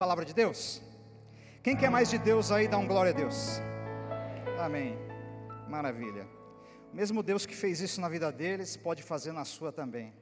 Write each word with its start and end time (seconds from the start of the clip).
Palavra 0.00 0.24
de 0.24 0.32
Deus. 0.32 0.80
Quem 1.62 1.76
quer 1.76 1.90
mais 1.90 2.08
de 2.08 2.16
Deus 2.16 2.50
aí, 2.50 2.66
dá 2.66 2.78
um 2.78 2.86
glória 2.86 3.12
a 3.12 3.14
Deus. 3.14 3.60
Amém. 4.58 4.96
Maravilha. 5.68 6.26
O 6.90 6.96
mesmo 6.96 7.22
Deus 7.22 7.44
que 7.44 7.54
fez 7.54 7.82
isso 7.82 8.00
na 8.00 8.08
vida 8.08 8.32
deles, 8.32 8.78
pode 8.78 9.02
fazer 9.02 9.30
na 9.32 9.44
sua 9.44 9.70
também. 9.70 10.14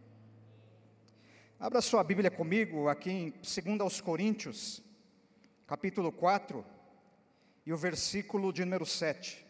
Abra 1.60 1.80
sua 1.80 2.02
Bíblia 2.02 2.28
comigo 2.28 2.88
aqui 2.88 3.08
em 3.08 3.30
2 3.30 3.80
aos 3.80 4.00
Coríntios, 4.00 4.82
capítulo 5.64 6.10
4, 6.10 6.64
e 7.64 7.72
o 7.72 7.76
versículo 7.76 8.52
de 8.52 8.64
número 8.64 8.84
7. 8.84 9.46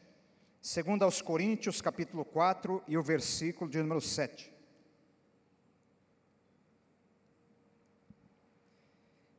2 0.62 1.00
aos 1.00 1.22
Coríntios, 1.22 1.80
capítulo 1.80 2.22
4, 2.22 2.82
e 2.86 2.98
o 2.98 3.02
versículo 3.02 3.70
de 3.70 3.79
número 3.79 4.02
7. 4.02 4.52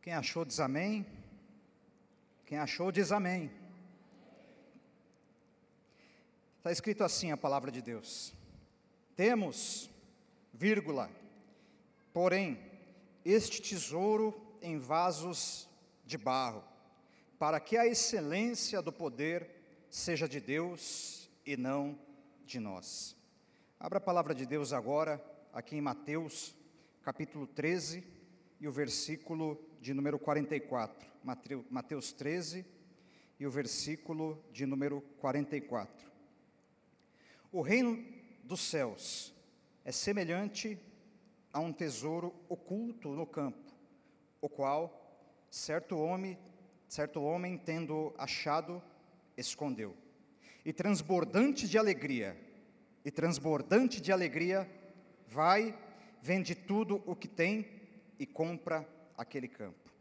Quem 0.09 0.15
achou 0.15 0.43
diz 0.43 0.59
amém. 0.59 1.05
Quem 2.43 2.57
achou 2.57 2.91
diz 2.91 3.11
amém. 3.11 3.51
Está 6.57 6.71
escrito 6.71 7.03
assim 7.03 7.31
a 7.31 7.37
palavra 7.37 7.69
de 7.69 7.79
Deus. 7.79 8.33
Temos, 9.15 9.87
vírgula, 10.51 11.11
porém, 12.11 12.59
este 13.23 13.61
tesouro 13.61 14.33
em 14.63 14.79
vasos 14.79 15.69
de 16.03 16.17
barro, 16.17 16.63
para 17.37 17.59
que 17.59 17.77
a 17.77 17.85
excelência 17.85 18.81
do 18.81 18.91
poder 18.91 19.47
seja 19.91 20.27
de 20.27 20.41
Deus 20.41 21.29
e 21.45 21.55
não 21.55 21.95
de 22.47 22.59
nós. 22.59 23.15
Abra 23.79 23.99
a 23.99 24.01
palavra 24.01 24.33
de 24.33 24.47
Deus 24.47 24.73
agora, 24.73 25.23
aqui 25.53 25.75
em 25.75 25.81
Mateus, 25.81 26.55
capítulo 27.03 27.45
13, 27.45 28.03
e 28.59 28.67
o 28.67 28.71
versículo 28.71 29.68
de 29.79 29.93
número 29.93 30.19
44. 30.19 31.09
Mateus 31.69 32.11
13 32.11 32.65
e 33.39 33.45
o 33.45 33.51
versículo 33.51 34.43
de 34.51 34.65
número 34.65 35.01
44. 35.19 36.09
O 37.51 37.61
reino 37.61 38.03
dos 38.43 38.61
céus 38.61 39.33
é 39.85 39.91
semelhante 39.91 40.77
a 41.51 41.59
um 41.59 41.71
tesouro 41.71 42.33
oculto 42.47 43.09
no 43.09 43.25
campo, 43.25 43.73
o 44.41 44.49
qual 44.49 44.95
certo 45.49 45.97
homem, 45.97 46.37
certo 46.87 47.21
homem 47.21 47.57
tendo 47.57 48.13
achado, 48.17 48.81
escondeu. 49.35 49.95
E 50.63 50.73
transbordante 50.73 51.67
de 51.67 51.77
alegria, 51.77 52.37
e 53.03 53.09
transbordante 53.09 54.01
de 54.01 54.11
alegria, 54.11 54.69
vai, 55.27 55.77
vende 56.21 56.53
tudo 56.53 57.01
o 57.05 57.15
que 57.15 57.27
tem 57.27 57.65
e 58.19 58.25
compra 58.25 58.87
aquele 59.19 59.49
campo. 59.49 59.91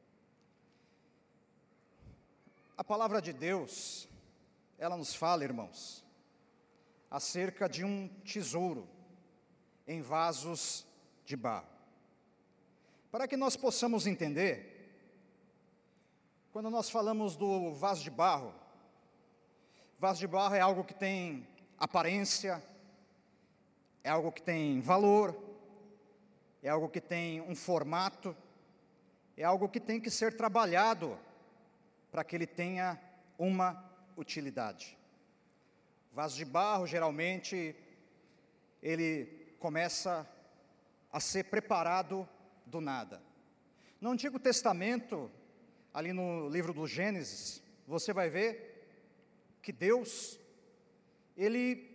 A 2.76 2.84
palavra 2.84 3.20
de 3.20 3.32
Deus, 3.32 4.08
ela 4.78 4.96
nos 4.96 5.12
fala, 5.12 5.42
irmãos, 5.42 6.04
acerca 7.10 7.68
de 7.68 7.84
um 7.84 8.06
tesouro 8.24 8.88
em 9.88 10.00
vasos 10.00 10.86
de 11.24 11.36
barro. 11.36 11.66
Para 13.10 13.26
que 13.26 13.36
nós 13.36 13.56
possamos 13.56 14.06
entender, 14.06 14.94
quando 16.52 16.70
nós 16.70 16.88
falamos 16.88 17.34
do 17.34 17.74
vaso 17.74 18.04
de 18.04 18.10
barro, 18.10 18.54
vaso 19.98 20.20
de 20.20 20.28
barro 20.28 20.54
é 20.54 20.60
algo 20.60 20.84
que 20.84 20.94
tem 20.94 21.44
aparência, 21.76 22.62
é 24.04 24.10
algo 24.10 24.30
que 24.30 24.42
tem 24.42 24.80
valor, 24.80 25.36
é 26.62 26.68
algo 26.68 26.88
que 26.88 27.00
tem 27.00 27.40
um 27.40 27.56
formato, 27.56 28.36
é 29.38 29.44
algo 29.44 29.68
que 29.68 29.78
tem 29.78 30.00
que 30.00 30.10
ser 30.10 30.36
trabalhado 30.36 31.16
para 32.10 32.24
que 32.24 32.34
ele 32.34 32.46
tenha 32.46 33.00
uma 33.38 33.88
utilidade. 34.16 34.98
Vaso 36.12 36.36
de 36.36 36.44
barro, 36.44 36.88
geralmente, 36.88 37.76
ele 38.82 39.54
começa 39.60 40.28
a 41.12 41.20
ser 41.20 41.44
preparado 41.44 42.28
do 42.66 42.80
nada. 42.80 43.22
No 44.00 44.10
Antigo 44.10 44.40
Testamento, 44.40 45.30
ali 45.94 46.12
no 46.12 46.48
livro 46.48 46.72
do 46.72 46.84
Gênesis, 46.88 47.62
você 47.86 48.12
vai 48.12 48.28
ver 48.28 48.90
que 49.62 49.70
Deus, 49.70 50.36
ele, 51.36 51.88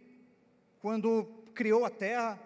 quando 0.79 1.25
criou 1.53 1.83
a 1.83 1.89
terra, 1.89 2.39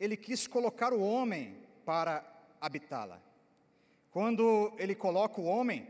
ele 0.00 0.16
quis 0.16 0.48
colocar 0.48 0.92
o 0.92 1.00
homem 1.00 1.62
para 1.84 2.24
habitá-la. 2.60 3.27
Quando 4.10 4.72
ele 4.78 4.94
coloca 4.94 5.40
o 5.40 5.44
homem, 5.44 5.88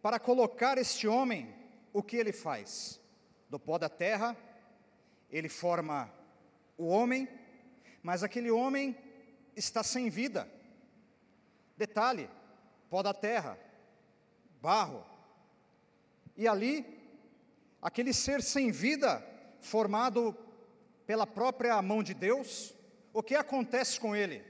para 0.00 0.18
colocar 0.18 0.78
este 0.78 1.06
homem, 1.06 1.54
o 1.92 2.02
que 2.02 2.16
ele 2.16 2.32
faz? 2.32 3.00
Do 3.48 3.58
pó 3.58 3.78
da 3.78 3.88
terra, 3.88 4.36
ele 5.30 5.48
forma 5.48 6.12
o 6.76 6.86
homem, 6.86 7.28
mas 8.02 8.22
aquele 8.22 8.50
homem 8.50 8.96
está 9.56 9.82
sem 9.82 10.08
vida. 10.08 10.48
Detalhe: 11.76 12.28
pó 12.88 13.02
da 13.02 13.12
terra, 13.12 13.58
barro. 14.60 15.04
E 16.36 16.46
ali, 16.46 16.86
aquele 17.82 18.12
ser 18.12 18.42
sem 18.42 18.70
vida, 18.70 19.24
formado 19.60 20.36
pela 21.04 21.26
própria 21.26 21.80
mão 21.82 22.02
de 22.02 22.14
Deus, 22.14 22.74
o 23.12 23.22
que 23.22 23.34
acontece 23.34 23.98
com 23.98 24.14
ele? 24.14 24.44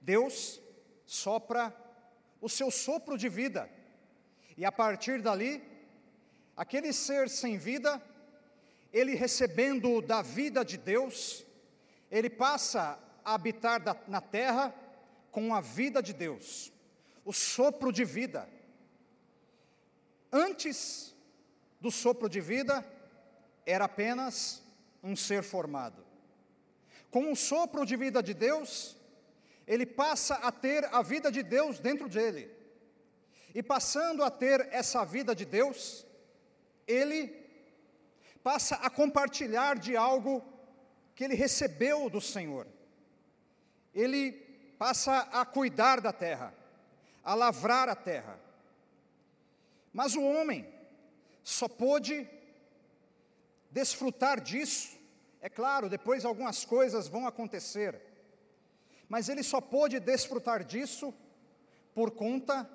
Deus 0.00 0.60
sopra 1.06 1.74
o 2.40 2.48
seu 2.48 2.70
sopro 2.70 3.16
de 3.16 3.28
vida, 3.28 3.70
e 4.56 4.64
a 4.64 4.72
partir 4.72 5.20
dali, 5.22 5.62
aquele 6.56 6.92
ser 6.92 7.28
sem 7.28 7.56
vida, 7.56 8.02
ele 8.92 9.14
recebendo 9.14 10.00
da 10.00 10.22
vida 10.22 10.64
de 10.64 10.76
Deus, 10.76 11.44
ele 12.10 12.30
passa 12.30 12.98
a 13.24 13.34
habitar 13.34 13.82
na 14.06 14.20
terra 14.20 14.74
com 15.32 15.54
a 15.54 15.60
vida 15.60 16.02
de 16.02 16.12
Deus, 16.12 16.72
o 17.24 17.32
sopro 17.32 17.90
de 17.90 18.04
vida. 18.04 18.48
Antes 20.30 21.14
do 21.80 21.90
sopro 21.90 22.28
de 22.28 22.40
vida, 22.40 22.84
era 23.66 23.86
apenas 23.86 24.62
um 25.02 25.16
ser 25.16 25.42
formado. 25.42 26.04
Com 27.10 27.32
o 27.32 27.36
sopro 27.36 27.84
de 27.84 27.96
vida 27.96 28.22
de 28.22 28.34
Deus, 28.34 28.96
ele 29.66 29.86
passa 29.86 30.34
a 30.36 30.52
ter 30.52 30.84
a 30.92 31.02
vida 31.02 31.30
de 31.30 31.42
Deus 31.42 31.78
dentro 31.78 32.08
dele. 32.08 32.50
E 33.54 33.62
passando 33.62 34.22
a 34.22 34.30
ter 34.30 34.68
essa 34.72 35.04
vida 35.04 35.34
de 35.34 35.44
Deus, 35.44 36.06
ele 36.86 37.32
passa 38.42 38.76
a 38.76 38.90
compartilhar 38.90 39.78
de 39.78 39.96
algo 39.96 40.44
que 41.14 41.24
ele 41.24 41.34
recebeu 41.34 42.10
do 42.10 42.20
Senhor. 42.20 42.66
Ele 43.94 44.32
passa 44.78 45.20
a 45.32 45.46
cuidar 45.46 46.00
da 46.00 46.12
terra, 46.12 46.52
a 47.22 47.34
lavrar 47.34 47.88
a 47.88 47.94
terra. 47.94 48.38
Mas 49.92 50.14
o 50.14 50.22
homem 50.22 50.68
só 51.42 51.68
pôde 51.68 52.28
desfrutar 53.70 54.40
disso. 54.40 54.98
É 55.40 55.48
claro, 55.48 55.88
depois 55.88 56.24
algumas 56.24 56.64
coisas 56.64 57.06
vão 57.06 57.26
acontecer 57.26 58.00
mas 59.14 59.28
ele 59.28 59.44
só 59.44 59.60
pôde 59.60 60.00
desfrutar 60.00 60.64
disso 60.64 61.14
por 61.94 62.10
conta 62.10 62.68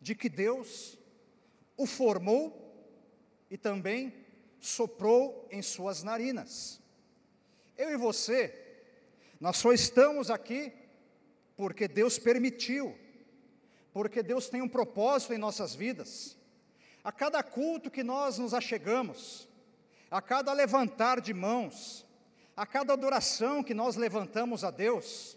de 0.00 0.14
que 0.14 0.28
Deus 0.28 0.96
o 1.76 1.84
formou 1.84 2.80
e 3.50 3.58
também 3.58 4.14
soprou 4.60 5.48
em 5.50 5.60
suas 5.60 6.04
narinas. 6.04 6.80
Eu 7.76 7.90
e 7.90 7.96
você, 7.96 8.54
nós 9.40 9.56
só 9.56 9.72
estamos 9.72 10.30
aqui 10.30 10.72
porque 11.56 11.88
Deus 11.88 12.20
permitiu, 12.20 12.96
porque 13.92 14.22
Deus 14.22 14.48
tem 14.48 14.62
um 14.62 14.68
propósito 14.68 15.34
em 15.34 15.38
nossas 15.38 15.74
vidas. 15.74 16.36
A 17.02 17.10
cada 17.10 17.42
culto 17.42 17.90
que 17.90 18.04
nós 18.04 18.38
nos 18.38 18.54
achegamos, 18.54 19.48
a 20.08 20.22
cada 20.22 20.52
levantar 20.52 21.20
de 21.20 21.34
mãos, 21.34 22.06
a 22.56 22.64
cada 22.64 22.92
adoração 22.92 23.60
que 23.60 23.74
nós 23.74 23.96
levantamos 23.96 24.62
a 24.62 24.70
Deus, 24.70 25.36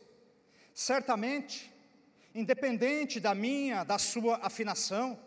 Certamente, 0.74 1.72
independente 2.34 3.20
da 3.20 3.36
minha, 3.36 3.84
da 3.84 3.98
sua 3.98 4.38
afinação, 4.42 5.20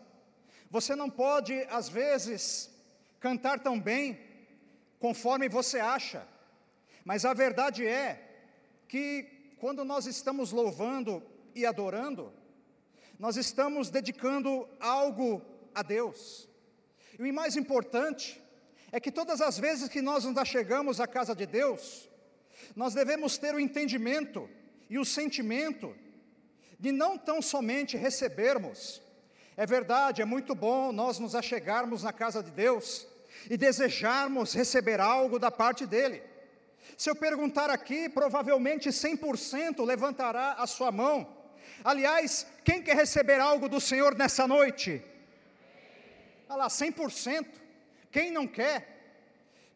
você 0.69 0.95
não 0.95 1.09
pode, 1.09 1.53
às 1.69 1.87
vezes, 1.87 2.69
cantar 3.19 3.59
tão 3.59 3.79
bem 3.79 4.19
conforme 4.99 5.47
você 5.47 5.79
acha, 5.79 6.27
mas 7.03 7.25
a 7.25 7.33
verdade 7.33 7.85
é 7.85 8.21
que 8.87 9.55
quando 9.59 9.85
nós 9.85 10.05
estamos 10.05 10.51
louvando 10.51 11.23
e 11.53 11.65
adorando, 11.65 12.33
nós 13.19 13.37
estamos 13.37 13.89
dedicando 13.89 14.67
algo 14.79 15.41
a 15.73 15.81
Deus. 15.81 16.49
E 17.17 17.29
o 17.29 17.33
mais 17.33 17.55
importante 17.55 18.41
é 18.91 18.99
que 18.99 19.11
todas 19.11 19.41
as 19.41 19.57
vezes 19.57 19.87
que 19.87 20.01
nós 20.01 20.25
nos 20.25 20.47
chegamos 20.47 20.99
à 20.99 21.07
casa 21.07 21.35
de 21.35 21.45
Deus, 21.45 22.09
nós 22.75 22.93
devemos 22.93 23.37
ter 23.37 23.53
o 23.53 23.59
entendimento 23.59 24.49
e 24.89 24.97
o 24.97 25.05
sentimento 25.05 25.95
de 26.79 26.91
não 26.91 27.17
tão 27.17 27.41
somente 27.41 27.97
recebermos. 27.97 29.01
É 29.57 29.65
verdade, 29.65 30.21
é 30.21 30.25
muito 30.25 30.53
bom 30.53 30.91
nós 30.91 31.17
nos 31.19 31.33
achegarmos 31.35 32.03
na 32.03 32.11
casa 32.11 32.43
de 32.43 32.51
Deus 32.51 33.07
e 33.49 33.57
desejarmos 33.57 34.53
receber 34.53 34.99
algo 34.99 35.39
da 35.39 35.49
parte 35.49 35.85
dele. 35.85 36.21
Se 36.97 37.09
eu 37.09 37.15
perguntar 37.15 37.69
aqui, 37.69 38.07
provavelmente 38.07 38.89
100% 38.89 39.85
levantará 39.85 40.53
a 40.53 40.67
sua 40.67 40.91
mão. 40.91 41.35
Aliás, 41.83 42.45
quem 42.63 42.81
quer 42.81 42.95
receber 42.95 43.39
algo 43.39 43.67
do 43.67 43.81
Senhor 43.81 44.15
nessa 44.15 44.47
noite? 44.47 45.03
Olha 46.47 46.63
lá, 46.63 46.67
100%. 46.67 47.45
Quem 48.11 48.31
não 48.31 48.47
quer? 48.47 48.95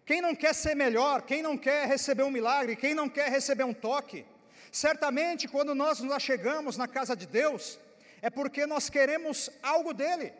Quem 0.06 0.22
não 0.22 0.34
quer 0.34 0.54
ser 0.54 0.76
melhor? 0.76 1.24
Quem 1.24 1.42
não 1.42 1.58
quer 1.58 1.88
receber 1.88 2.24
um 2.24 2.32
milagre? 2.32 2.76
Quem 2.76 2.94
não 2.94 3.10
quer 3.10 3.30
receber 3.30 3.64
um 3.64 3.74
toque? 3.74 4.26
Certamente, 4.72 5.48
quando 5.48 5.74
nós 5.74 6.00
nos 6.00 6.24
chegamos 6.24 6.78
na 6.78 6.88
casa 6.88 7.16
de 7.16 7.26
Deus, 7.26 7.80
é 8.22 8.30
porque 8.30 8.66
nós 8.66 8.90
queremos 8.90 9.50
algo 9.62 9.94
dele. 9.94 10.34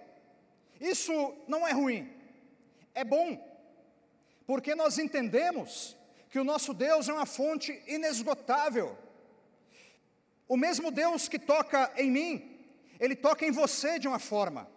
Isso 0.80 1.36
não 1.48 1.68
é 1.68 1.72
ruim, 1.72 2.12
é 2.94 3.04
bom, 3.04 3.38
porque 4.46 4.76
nós 4.76 4.98
entendemos 4.98 5.98
que 6.30 6.40
o 6.40 6.44
nosso 6.44 6.74
Deus 6.74 7.10
é 7.10 7.14
uma 7.14 7.26
fonte 7.26 7.82
inesgotável. 7.88 8.98
O 10.48 10.56
mesmo 10.56 10.92
Deus 10.92 11.28
que 11.28 11.40
toca 11.40 11.92
em 11.98 12.10
mim, 12.10 12.60
ele 13.00 13.16
toca 13.16 13.46
em 13.46 13.52
você 13.52 14.00
de 14.00 14.08
uma 14.08 14.20
forma. 14.20 14.70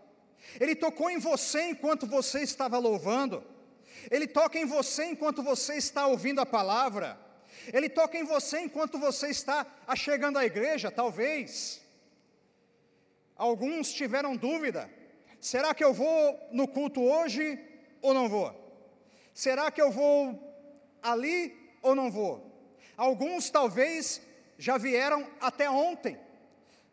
Ele 0.60 0.74
tocou 0.74 1.10
em 1.10 1.18
você 1.18 1.70
enquanto 1.70 2.06
você 2.06 2.40
estava 2.40 2.78
louvando. 2.78 3.44
Ele 4.10 4.26
toca 4.26 4.58
em 4.58 4.64
você 4.64 5.04
enquanto 5.04 5.42
você 5.42 5.76
está 5.76 6.06
ouvindo 6.06 6.40
a 6.40 6.46
palavra. 6.46 7.18
Ele 7.72 7.88
toca 7.88 8.16
em 8.16 8.24
você 8.24 8.60
enquanto 8.60 8.98
você 8.98 9.28
está 9.28 9.66
chegando 9.94 10.38
à 10.38 10.44
igreja, 10.44 10.90
talvez. 10.90 11.82
Alguns 13.36 13.92
tiveram 13.92 14.36
dúvida: 14.36 14.90
será 15.40 15.74
que 15.74 15.84
eu 15.84 15.92
vou 15.92 16.40
no 16.50 16.66
culto 16.66 17.02
hoje 17.02 17.58
ou 18.00 18.14
não 18.14 18.28
vou? 18.28 18.54
Será 19.34 19.70
que 19.70 19.80
eu 19.80 19.90
vou 19.90 20.40
ali 21.02 21.76
ou 21.82 21.94
não 21.94 22.10
vou? 22.10 22.50
Alguns 22.96 23.50
talvez 23.50 24.20
já 24.58 24.76
vieram 24.78 25.28
até 25.40 25.68
ontem, 25.68 26.18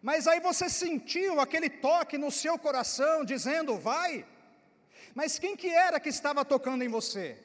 mas 0.01 0.27
aí 0.27 0.39
você 0.39 0.69
sentiu 0.69 1.39
aquele 1.39 1.69
toque 1.69 2.18
no 2.18 2.31
seu 2.31 2.57
coração 2.57 3.25
dizendo: 3.25 3.77
vai. 3.77 4.25
Mas 5.13 5.39
quem 5.39 5.56
que 5.56 5.69
era 5.69 6.00
que 6.00 6.10
estava 6.10 6.45
tocando 6.45 6.83
em 6.83 6.88
você? 6.88 7.38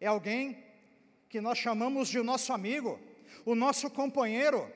É 0.00 0.06
alguém 0.06 0.67
que 1.28 1.40
nós 1.40 1.58
chamamos 1.58 2.08
de 2.08 2.18
o 2.18 2.24
nosso 2.24 2.52
amigo, 2.52 2.98
o 3.44 3.54
nosso 3.54 3.90
companheiro. 3.90 4.70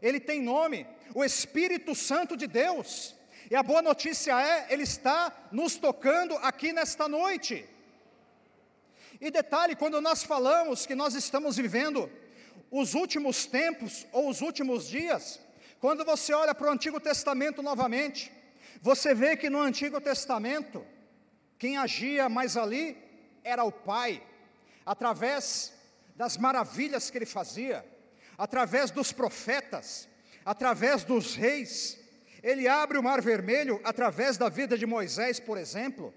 Ele 0.00 0.18
tem 0.18 0.42
nome, 0.42 0.86
o 1.14 1.24
Espírito 1.24 1.94
Santo 1.94 2.36
de 2.36 2.46
Deus. 2.46 3.14
E 3.50 3.54
a 3.54 3.62
boa 3.62 3.82
notícia 3.82 4.40
é, 4.40 4.66
ele 4.70 4.82
está 4.82 5.32
nos 5.52 5.76
tocando 5.76 6.34
aqui 6.36 6.72
nesta 6.72 7.08
noite. 7.08 7.64
E 9.20 9.30
detalhe, 9.30 9.76
quando 9.76 10.00
nós 10.00 10.24
falamos 10.24 10.86
que 10.86 10.94
nós 10.94 11.14
estamos 11.14 11.56
vivendo 11.56 12.10
os 12.70 12.94
últimos 12.94 13.46
tempos 13.46 14.06
ou 14.10 14.28
os 14.28 14.40
últimos 14.40 14.88
dias, 14.88 15.38
quando 15.78 16.04
você 16.04 16.32
olha 16.32 16.54
para 16.54 16.68
o 16.68 16.72
Antigo 16.72 16.98
Testamento 16.98 17.62
novamente, 17.62 18.32
você 18.80 19.14
vê 19.14 19.36
que 19.36 19.48
no 19.48 19.60
Antigo 19.60 20.00
Testamento, 20.00 20.84
quem 21.58 21.76
agia 21.76 22.28
mais 22.28 22.56
ali 22.56 22.96
era 23.44 23.62
o 23.62 23.70
Pai, 23.70 24.20
através 24.84 25.72
das 26.14 26.36
maravilhas 26.36 27.10
que 27.10 27.18
ele 27.18 27.26
fazia, 27.26 27.84
através 28.36 28.90
dos 28.90 29.12
profetas, 29.12 30.08
através 30.44 31.04
dos 31.04 31.34
reis. 31.34 31.98
Ele 32.42 32.66
abre 32.66 32.98
o 32.98 33.02
mar 33.02 33.20
vermelho 33.20 33.80
através 33.84 34.36
da 34.36 34.48
vida 34.48 34.76
de 34.76 34.86
Moisés, 34.86 35.38
por 35.38 35.56
exemplo. 35.56 36.12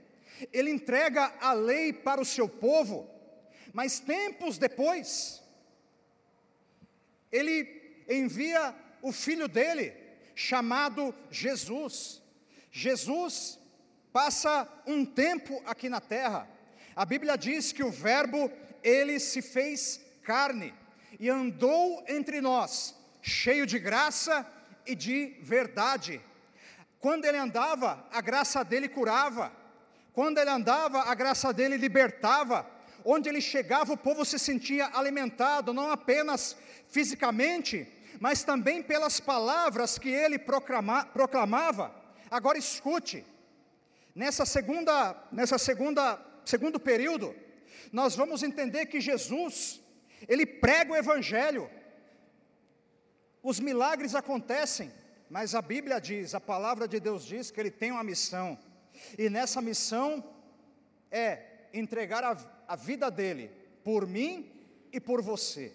Ele 0.51 0.71
entrega 0.71 1.33
a 1.39 1.53
lei 1.53 1.93
para 1.93 2.19
o 2.19 2.25
seu 2.25 2.49
povo, 2.49 3.09
mas 3.73 3.99
tempos 3.99 4.57
depois, 4.57 5.41
ele 7.31 8.03
envia 8.09 8.73
o 9.01 9.11
filho 9.11 9.47
dele, 9.47 9.93
chamado 10.33 11.13
Jesus. 11.29 12.21
Jesus 12.71 13.59
passa 14.11 14.67
um 14.87 15.05
tempo 15.05 15.61
aqui 15.65 15.89
na 15.89 16.01
terra. 16.01 16.49
A 16.95 17.05
Bíblia 17.05 17.37
diz 17.37 17.71
que 17.71 17.83
o 17.83 17.91
Verbo, 17.91 18.49
ele 18.85 19.19
se 19.19 19.41
fez 19.41 19.99
carne 20.23 20.73
e 21.19 21.29
andou 21.29 22.03
entre 22.07 22.39
nós, 22.39 22.95
cheio 23.21 23.65
de 23.65 23.79
graça 23.79 24.45
e 24.85 24.93
de 24.93 25.35
verdade. 25.41 26.21
Quando 26.99 27.25
ele 27.25 27.37
andava, 27.37 28.07
a 28.11 28.21
graça 28.21 28.63
dele 28.63 28.87
curava. 28.87 29.51
Quando 30.13 30.37
ele 30.37 30.49
andava, 30.49 31.01
a 31.01 31.15
graça 31.15 31.51
dele 31.51 31.77
libertava. 31.77 32.65
Onde 33.03 33.27
ele 33.27 33.41
chegava, 33.41 33.93
o 33.93 33.97
povo 33.97 34.23
se 34.23 34.39
sentia 34.39 34.89
alimentado, 34.93 35.73
não 35.73 35.91
apenas 35.91 36.55
fisicamente, 36.87 37.87
mas 38.19 38.43
também 38.43 38.81
pelas 38.81 39.19
palavras 39.19 39.97
que 39.97 40.09
ele 40.09 40.39
proclama, 40.39 41.05
proclamava. 41.05 41.93
Agora 42.31 42.57
escute, 42.57 43.25
Nessa 44.15 44.45
segunda, 44.45 45.13
nessa 45.29 45.57
segunda, 45.57 46.17
segundo 46.45 46.79
período, 46.79 47.35
nós 47.91 48.15
vamos 48.15 48.43
entender 48.43 48.85
que 48.85 49.01
Jesus, 49.01 49.81
ele 50.27 50.45
prega 50.45 50.93
o 50.93 50.95
evangelho. 50.95 51.69
Os 53.41 53.59
milagres 53.59 54.15
acontecem, 54.15 54.91
mas 55.29 55.55
a 55.55 55.61
Bíblia 55.61 55.99
diz, 55.99 56.33
a 56.33 56.39
palavra 56.39 56.87
de 56.87 56.99
Deus 56.99 57.25
diz 57.25 57.51
que 57.51 57.59
ele 57.59 57.71
tem 57.71 57.91
uma 57.91 58.03
missão. 58.03 58.57
E 59.17 59.29
nessa 59.29 59.61
missão 59.61 60.23
é 61.11 61.41
entregar 61.73 62.23
a, 62.23 62.37
a 62.67 62.75
vida 62.75 63.11
dele 63.11 63.51
por 63.83 64.07
mim 64.07 64.51
e 64.91 64.99
por 64.99 65.21
você. 65.21 65.73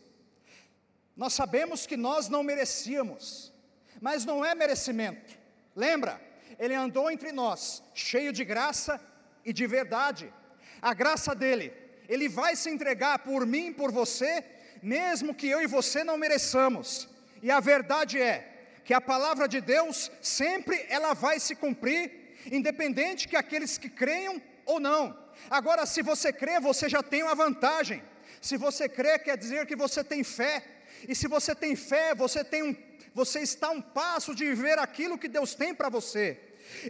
Nós 1.17 1.35
sabemos 1.35 1.87
que 1.87 1.97
nós 1.97 2.29
não 2.29 2.43
merecíamos, 2.43 3.53
mas 4.01 4.25
não 4.25 4.45
é 4.45 4.55
merecimento. 4.55 5.39
Lembra? 5.77 6.31
ele 6.61 6.75
andou 6.75 7.11
entre 7.11 7.33
nós, 7.33 7.83
cheio 7.95 8.33
de 8.35 8.45
graça 8.45 9.01
e 9.45 9.53
de 9.53 9.67
verdade. 9.67 10.33
A 10.81 10.93
graça 10.93 11.35
dele, 11.35 11.73
ele 12.11 12.29
vai 12.29 12.57
se 12.57 12.69
entregar 12.69 13.21
por 13.21 13.47
mim 13.47 13.73
por 13.73 13.93
você, 13.93 14.45
mesmo 14.83 15.33
que 15.33 15.49
eu 15.49 15.63
e 15.63 15.67
você 15.69 16.03
não 16.03 16.19
mereçamos. 16.19 17.09
E 17.41 17.53
a 17.53 17.61
verdade 17.61 18.21
é 18.21 18.37
que 18.85 18.93
a 18.93 19.01
palavra 19.01 19.47
de 19.47 19.61
Deus 19.61 20.11
sempre 20.21 20.85
ela 20.89 21.15
vai 21.15 21.39
se 21.39 21.55
cumprir, 21.55 22.11
independente 22.51 23.29
que 23.29 23.37
aqueles 23.37 23.79
que 23.79 23.89
creiam 23.89 24.43
ou 24.67 24.81
não. 24.81 25.17
Agora, 25.49 25.87
se 25.87 26.03
você 26.03 26.33
crê, 26.33 26.59
você 26.59 26.89
já 26.89 27.01
tem 27.01 27.23
uma 27.23 27.37
vantagem. 27.37 28.03
Se 28.41 28.57
você 28.57 28.89
crê, 28.89 29.17
quer 29.17 29.37
dizer 29.37 29.65
que 29.65 29.77
você 29.77 30.03
tem 30.03 30.25
fé. 30.25 30.65
E 31.09 31.15
se 31.15 31.29
você 31.29 31.55
tem 31.55 31.77
fé, 31.77 32.13
você 32.13 32.43
tem 32.43 32.65
um, 32.65 32.75
você 33.15 33.39
está 33.39 33.71
um 33.71 33.81
passo 33.81 34.35
de 34.35 34.45
viver 34.47 34.81
aquilo 34.81 35.17
que 35.17 35.29
Deus 35.29 35.55
tem 35.55 35.73
para 35.73 35.89
você. 35.89 36.41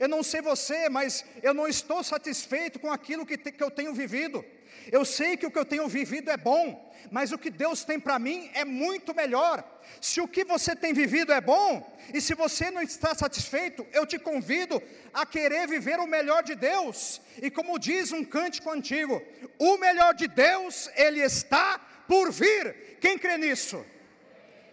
Eu 0.01 0.09
não 0.09 0.23
sei 0.23 0.41
você, 0.41 0.89
mas 0.89 1.27
eu 1.43 1.53
não 1.53 1.69
estou 1.69 2.03
satisfeito 2.03 2.79
com 2.79 2.91
aquilo 2.91 3.27
que, 3.27 3.37
te, 3.37 3.53
que 3.53 3.63
eu 3.63 3.71
tenho 3.71 3.93
vivido. 3.93 4.43
Eu 4.91 5.05
sei 5.05 5.37
que 5.37 5.47
o 5.47 5.51
que 5.51 5.59
eu 5.59 5.65
tenho 5.65 5.87
vivido 5.89 6.31
é 6.31 6.37
bom, 6.37 6.93
mas 7.11 7.33
o 7.33 7.39
que 7.39 7.51
Deus 7.51 7.85
tem 7.85 7.99
para 7.99 8.19
mim 8.19 8.51
é 8.55 8.65
muito 8.65 9.15
melhor. 9.15 9.65
Se 10.01 10.21
o 10.21 10.29
que 10.29 10.45
você 10.45 10.75
tem 10.75 10.93
vivido 10.93 11.33
é 11.33 11.41
bom, 11.41 11.97
e 12.13 12.21
se 12.21 12.35
você 12.35 12.71
não 12.71 12.83
está 12.83 13.15
satisfeito, 13.15 13.87
eu 13.93 14.07
te 14.07 14.19
convido 14.19 14.83
a 15.13 15.25
querer 15.27 15.67
viver 15.67 15.99
o 15.99 16.07
melhor 16.07 16.43
de 16.43 16.55
Deus. 16.55 17.21
E 17.43 17.51
como 17.51 17.79
diz 17.79 18.13
um 18.13 18.25
cântico 18.25 18.71
antigo, 18.71 19.23
o 19.59 19.77
melhor 19.79 20.15
de 20.15 20.29
Deus, 20.29 20.91
ele 20.95 21.21
está 21.21 21.79
por 22.07 22.31
vir. 22.31 22.99
Quem 23.01 23.19
crê 23.19 23.37
nisso? 23.37 23.85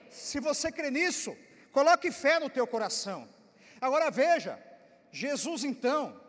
Se 0.10 0.40
você 0.40 0.72
crê 0.72 0.90
nisso, 0.90 1.38
coloque 1.72 2.12
fé 2.12 2.40
no 2.40 2.50
teu 2.50 2.66
coração. 2.66 3.28
Agora 3.80 4.10
veja, 4.10 4.60
Jesus 5.12 5.64
então, 5.64 6.20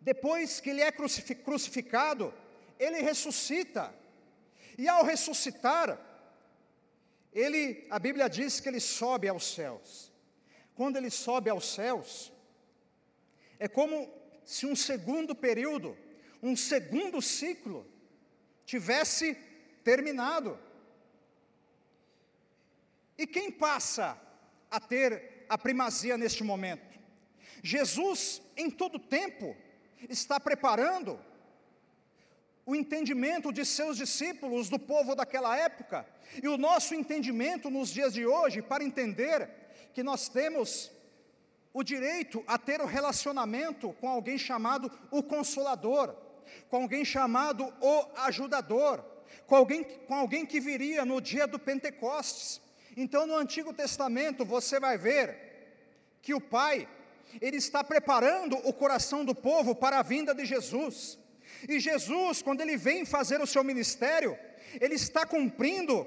depois 0.00 0.60
que 0.60 0.70
ele 0.70 0.82
é 0.82 0.92
crucificado, 0.92 2.32
ele 2.84 3.00
ressuscita. 3.00 3.94
E 4.76 4.88
ao 4.88 5.04
ressuscitar, 5.04 5.88
ele, 7.32 7.86
a 7.90 7.98
Bíblia 7.98 8.28
diz 8.28 8.60
que 8.60 8.68
ele 8.68 8.80
sobe 8.80 9.28
aos 9.28 9.44
céus. 9.54 10.12
Quando 10.74 10.96
ele 10.96 11.10
sobe 11.10 11.48
aos 11.50 11.66
céus, 11.74 12.32
é 13.58 13.68
como 13.68 13.96
se 14.44 14.66
um 14.66 14.76
segundo 14.76 15.34
período, 15.34 15.96
um 16.42 16.56
segundo 16.56 17.22
ciclo 17.22 17.86
tivesse 18.64 19.36
terminado. 19.82 20.58
E 23.16 23.26
quem 23.26 23.50
passa 23.50 24.20
a 24.70 24.80
ter 24.80 25.46
a 25.48 25.56
primazia 25.56 26.18
neste 26.18 26.42
momento? 26.42 26.98
Jesus, 27.62 28.42
em 28.56 28.70
todo 28.70 28.98
tempo, 28.98 29.56
está 30.08 30.38
preparando 30.38 31.18
o 32.66 32.74
entendimento 32.74 33.52
de 33.52 33.64
seus 33.64 33.96
discípulos, 33.96 34.68
do 34.68 34.78
povo 34.78 35.14
daquela 35.14 35.56
época, 35.56 36.06
e 36.42 36.48
o 36.48 36.56
nosso 36.56 36.94
entendimento 36.94 37.70
nos 37.70 37.90
dias 37.90 38.14
de 38.14 38.26
hoje, 38.26 38.62
para 38.62 38.84
entender 38.84 39.50
que 39.92 40.02
nós 40.02 40.28
temos 40.28 40.90
o 41.72 41.82
direito 41.82 42.42
a 42.46 42.56
ter 42.56 42.80
o 42.80 42.84
um 42.84 42.86
relacionamento 42.86 43.92
com 44.00 44.08
alguém 44.08 44.38
chamado 44.38 44.90
o 45.10 45.22
Consolador, 45.22 46.14
com 46.68 46.82
alguém 46.82 47.04
chamado 47.04 47.72
o 47.80 48.06
Ajudador, 48.16 49.04
com 49.46 49.56
alguém, 49.56 49.84
com 49.84 50.14
alguém 50.14 50.46
que 50.46 50.60
viria 50.60 51.04
no 51.04 51.20
dia 51.20 51.46
do 51.46 51.58
Pentecostes. 51.58 52.60
Então, 52.96 53.26
no 53.26 53.36
Antigo 53.36 53.72
Testamento, 53.72 54.44
você 54.44 54.78
vai 54.78 54.96
ver 54.96 55.44
que 56.22 56.32
o 56.32 56.40
Pai, 56.40 56.88
ele 57.40 57.56
está 57.56 57.82
preparando 57.82 58.56
o 58.66 58.72
coração 58.72 59.24
do 59.24 59.34
povo 59.34 59.74
para 59.74 59.98
a 59.98 60.02
vinda 60.02 60.34
de 60.34 60.44
Jesus. 60.44 61.18
E 61.68 61.80
Jesus, 61.80 62.42
quando 62.42 62.60
ele 62.60 62.76
vem 62.76 63.04
fazer 63.04 63.40
o 63.40 63.46
seu 63.46 63.64
ministério, 63.64 64.36
ele 64.80 64.94
está 64.94 65.24
cumprindo 65.26 66.06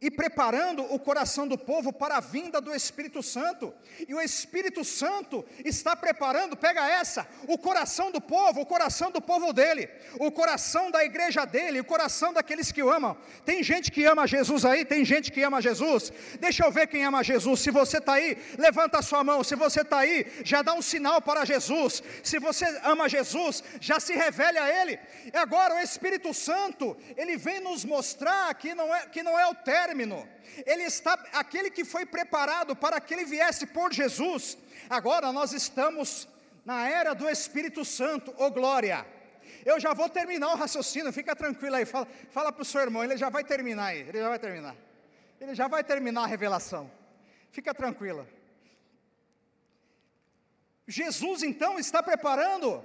e 0.00 0.10
preparando 0.10 0.82
o 0.94 0.98
coração 0.98 1.46
do 1.48 1.58
povo 1.58 1.92
para 1.92 2.18
a 2.18 2.20
vinda 2.20 2.60
do 2.60 2.74
Espírito 2.74 3.22
Santo. 3.22 3.74
E 4.06 4.14
o 4.14 4.20
Espírito 4.20 4.84
Santo 4.84 5.44
está 5.64 5.96
preparando, 5.96 6.56
pega 6.56 6.88
essa, 6.88 7.26
o 7.48 7.58
coração 7.58 8.12
do 8.12 8.20
povo, 8.20 8.60
o 8.60 8.66
coração 8.66 9.10
do 9.10 9.20
povo 9.20 9.52
dele, 9.52 9.88
o 10.20 10.30
coração 10.30 10.90
da 10.90 11.04
igreja 11.04 11.44
dele, 11.44 11.80
o 11.80 11.84
coração 11.84 12.32
daqueles 12.32 12.70
que 12.70 12.82
o 12.82 12.90
amam. 12.90 13.16
Tem 13.44 13.62
gente 13.62 13.90
que 13.90 14.04
ama 14.04 14.26
Jesus 14.26 14.64
aí, 14.64 14.84
tem 14.84 15.04
gente 15.04 15.32
que 15.32 15.42
ama 15.42 15.60
Jesus. 15.60 16.12
Deixa 16.38 16.64
eu 16.64 16.70
ver 16.70 16.86
quem 16.86 17.04
ama 17.04 17.24
Jesus. 17.24 17.60
Se 17.60 17.70
você 17.70 17.98
está 17.98 18.14
aí, 18.14 18.38
levanta 18.56 18.98
a 18.98 19.02
sua 19.02 19.24
mão. 19.24 19.42
Se 19.42 19.56
você 19.56 19.80
está 19.80 19.98
aí, 19.98 20.26
já 20.44 20.62
dá 20.62 20.74
um 20.74 20.82
sinal 20.82 21.20
para 21.20 21.44
Jesus. 21.44 22.02
Se 22.22 22.38
você 22.38 22.64
ama 22.84 23.08
Jesus, 23.08 23.64
já 23.80 23.98
se 23.98 24.12
revele 24.12 24.58
a 24.58 24.82
Ele. 24.82 24.98
E 25.32 25.36
agora 25.36 25.74
o 25.74 25.80
Espírito 25.80 26.32
Santo, 26.32 26.96
ele 27.16 27.36
vem 27.36 27.60
nos 27.60 27.84
mostrar 27.84 28.54
que 28.54 28.74
não 28.74 28.94
é, 28.94 29.06
que 29.06 29.22
não 29.22 29.38
é 29.38 29.46
o 29.48 29.54
término 29.54 29.87
término. 29.88 30.28
Ele 30.66 30.84
está, 30.84 31.14
aquele 31.32 31.70
que 31.70 31.84
foi 31.84 32.04
preparado 32.04 32.76
para 32.76 33.00
que 33.00 33.14
ele 33.14 33.24
viesse 33.24 33.66
por 33.66 33.92
Jesus. 33.92 34.58
Agora 34.88 35.32
nós 35.32 35.52
estamos 35.52 36.28
na 36.64 36.88
era 36.88 37.14
do 37.14 37.28
Espírito 37.28 37.84
Santo, 37.84 38.30
ô 38.32 38.46
oh 38.46 38.50
glória. 38.50 39.06
Eu 39.64 39.80
já 39.80 39.94
vou 39.94 40.08
terminar 40.08 40.48
o 40.52 40.56
raciocínio, 40.56 41.12
fica 41.12 41.34
tranquilo 41.34 41.76
aí, 41.76 41.84
fala, 41.84 42.06
fala 42.30 42.52
para 42.52 42.62
o 42.62 42.64
seu 42.64 42.80
irmão, 42.80 43.02
ele 43.02 43.16
já 43.16 43.28
vai 43.28 43.44
terminar 43.44 43.86
aí, 43.86 44.00
ele 44.00 44.18
já 44.18 44.28
vai 44.28 44.38
terminar. 44.38 44.76
Ele 45.40 45.54
já 45.54 45.68
vai 45.68 45.84
terminar 45.84 46.24
a 46.24 46.26
revelação. 46.26 46.90
Fica 47.50 47.72
tranquila. 47.72 48.26
Jesus 50.86 51.42
então 51.42 51.78
está 51.78 52.02
preparando 52.02 52.84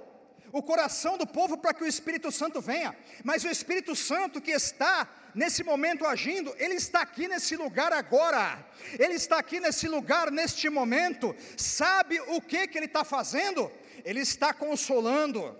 o 0.54 0.62
coração 0.62 1.18
do 1.18 1.26
povo 1.26 1.58
para 1.58 1.74
que 1.74 1.82
o 1.82 1.86
Espírito 1.86 2.30
Santo 2.30 2.60
venha, 2.60 2.96
mas 3.24 3.42
o 3.42 3.48
Espírito 3.48 3.96
Santo 3.96 4.40
que 4.40 4.52
está 4.52 5.08
nesse 5.34 5.64
momento 5.64 6.06
agindo, 6.06 6.54
ele 6.58 6.74
está 6.74 7.00
aqui 7.00 7.26
nesse 7.26 7.56
lugar 7.56 7.92
agora, 7.92 8.64
ele 8.96 9.14
está 9.14 9.40
aqui 9.40 9.58
nesse 9.58 9.88
lugar 9.88 10.30
neste 10.30 10.70
momento, 10.70 11.34
sabe 11.56 12.20
o 12.28 12.40
que, 12.40 12.68
que 12.68 12.78
ele 12.78 12.86
está 12.86 13.02
fazendo? 13.02 13.68
Ele 14.04 14.20
está 14.20 14.54
consolando, 14.54 15.58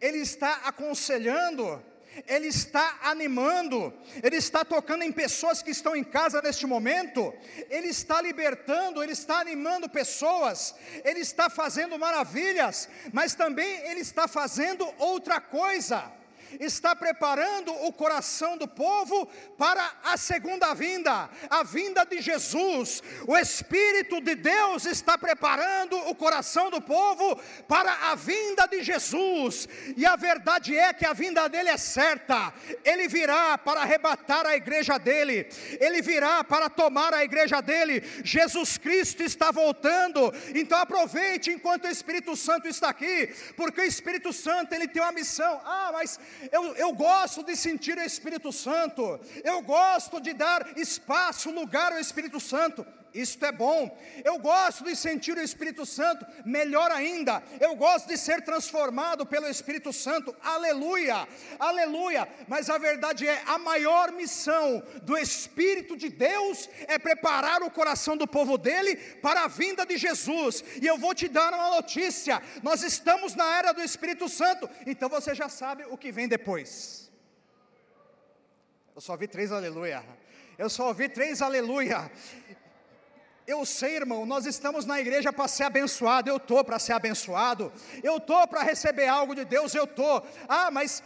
ele 0.00 0.18
está 0.18 0.52
aconselhando, 0.66 1.84
ele 2.26 2.48
está 2.48 2.98
animando, 3.02 3.92
Ele 4.22 4.36
está 4.36 4.64
tocando 4.64 5.02
em 5.02 5.10
pessoas 5.12 5.62
que 5.62 5.70
estão 5.70 5.96
em 5.96 6.04
casa 6.04 6.42
neste 6.42 6.66
momento, 6.66 7.32
Ele 7.70 7.88
está 7.88 8.20
libertando, 8.20 9.02
Ele 9.02 9.12
está 9.12 9.40
animando 9.40 9.88
pessoas, 9.88 10.74
Ele 11.04 11.20
está 11.20 11.48
fazendo 11.48 11.98
maravilhas, 11.98 12.88
mas 13.12 13.34
também 13.34 13.80
Ele 13.88 14.00
está 14.00 14.28
fazendo 14.28 14.86
outra 14.98 15.40
coisa 15.40 16.12
está 16.60 16.94
preparando 16.94 17.72
o 17.84 17.92
coração 17.92 18.56
do 18.56 18.68
povo 18.68 19.26
para 19.56 19.92
a 20.04 20.16
segunda 20.16 20.74
vinda, 20.74 21.28
a 21.48 21.62
vinda 21.62 22.04
de 22.04 22.20
Jesus. 22.20 23.02
O 23.26 23.36
Espírito 23.36 24.20
de 24.20 24.34
Deus 24.34 24.86
está 24.86 25.16
preparando 25.16 25.96
o 26.08 26.14
coração 26.14 26.70
do 26.70 26.80
povo 26.80 27.40
para 27.66 28.10
a 28.10 28.14
vinda 28.14 28.66
de 28.66 28.82
Jesus. 28.82 29.68
E 29.96 30.04
a 30.04 30.16
verdade 30.16 30.76
é 30.76 30.92
que 30.92 31.06
a 31.06 31.12
vinda 31.12 31.48
dele 31.48 31.70
é 31.70 31.76
certa. 31.76 32.52
Ele 32.84 33.08
virá 33.08 33.56
para 33.58 33.82
arrebatar 33.82 34.46
a 34.46 34.56
igreja 34.56 34.98
dele. 34.98 35.48
Ele 35.80 36.02
virá 36.02 36.44
para 36.44 36.68
tomar 36.68 37.14
a 37.14 37.24
igreja 37.24 37.60
dele. 37.60 38.02
Jesus 38.24 38.78
Cristo 38.78 39.22
está 39.22 39.50
voltando. 39.50 40.32
Então 40.54 40.78
aproveite 40.78 41.50
enquanto 41.50 41.84
o 41.84 41.88
Espírito 41.88 42.36
Santo 42.36 42.68
está 42.68 42.88
aqui, 42.88 43.32
porque 43.56 43.80
o 43.80 43.84
Espírito 43.84 44.32
Santo 44.32 44.74
ele 44.74 44.88
tem 44.88 45.02
uma 45.02 45.12
missão. 45.12 45.60
Ah, 45.64 45.90
mas 45.92 46.18
eu, 46.50 46.74
eu 46.74 46.92
gosto 46.92 47.42
de 47.42 47.54
sentir 47.54 47.96
o 47.96 48.02
Espírito 48.02 48.50
Santo, 48.52 49.20
eu 49.44 49.62
gosto 49.62 50.20
de 50.20 50.32
dar 50.32 50.76
espaço, 50.76 51.50
lugar 51.50 51.92
ao 51.92 51.98
Espírito 51.98 52.40
Santo. 52.40 52.86
Isto 53.14 53.44
é 53.44 53.52
bom. 53.52 53.96
Eu 54.24 54.38
gosto 54.38 54.84
de 54.84 54.96
sentir 54.96 55.36
o 55.36 55.42
Espírito 55.42 55.84
Santo, 55.84 56.26
melhor 56.44 56.90
ainda, 56.90 57.42
eu 57.60 57.74
gosto 57.76 58.08
de 58.08 58.16
ser 58.16 58.42
transformado 58.42 59.26
pelo 59.26 59.48
Espírito 59.48 59.92
Santo. 59.92 60.34
Aleluia. 60.42 61.28
Aleluia. 61.58 62.28
Mas 62.48 62.70
a 62.70 62.78
verdade 62.78 63.28
é, 63.28 63.42
a 63.46 63.58
maior 63.58 64.12
missão 64.12 64.82
do 65.02 65.16
Espírito 65.16 65.96
de 65.96 66.08
Deus 66.08 66.68
é 66.88 66.98
preparar 66.98 67.62
o 67.62 67.70
coração 67.70 68.16
do 68.16 68.26
povo 68.26 68.56
dele 68.56 68.96
para 68.96 69.44
a 69.44 69.48
vinda 69.48 69.84
de 69.84 69.96
Jesus. 69.96 70.64
E 70.80 70.86
eu 70.86 70.96
vou 70.96 71.14
te 71.14 71.28
dar 71.28 71.52
uma 71.52 71.70
notícia: 71.70 72.42
nós 72.62 72.82
estamos 72.82 73.34
na 73.34 73.56
era 73.56 73.72
do 73.72 73.82
Espírito 73.82 74.28
Santo, 74.28 74.68
então 74.86 75.08
você 75.08 75.34
já 75.34 75.48
sabe 75.48 75.84
o 75.88 75.98
que 75.98 76.10
vem 76.10 76.28
depois. 76.28 77.10
Eu 78.94 79.00
só 79.00 79.16
vi 79.16 79.26
três 79.26 79.50
aleluia. 79.50 80.04
Eu 80.58 80.68
só 80.68 80.88
ouvi 80.88 81.08
três 81.08 81.40
aleluia. 81.40 82.10
Eu 83.44 83.66
sei, 83.66 83.96
irmão, 83.96 84.24
nós 84.24 84.46
estamos 84.46 84.86
na 84.86 85.00
igreja 85.00 85.32
para 85.32 85.48
ser 85.48 85.64
abençoado, 85.64 86.30
eu 86.30 86.36
estou 86.36 86.62
para 86.62 86.78
ser 86.78 86.92
abençoado, 86.92 87.72
eu 88.00 88.18
estou 88.18 88.46
para 88.46 88.62
receber 88.62 89.08
algo 89.08 89.34
de 89.34 89.44
Deus, 89.44 89.74
eu 89.74 89.82
estou. 89.82 90.24
Ah, 90.48 90.70
mas 90.70 91.02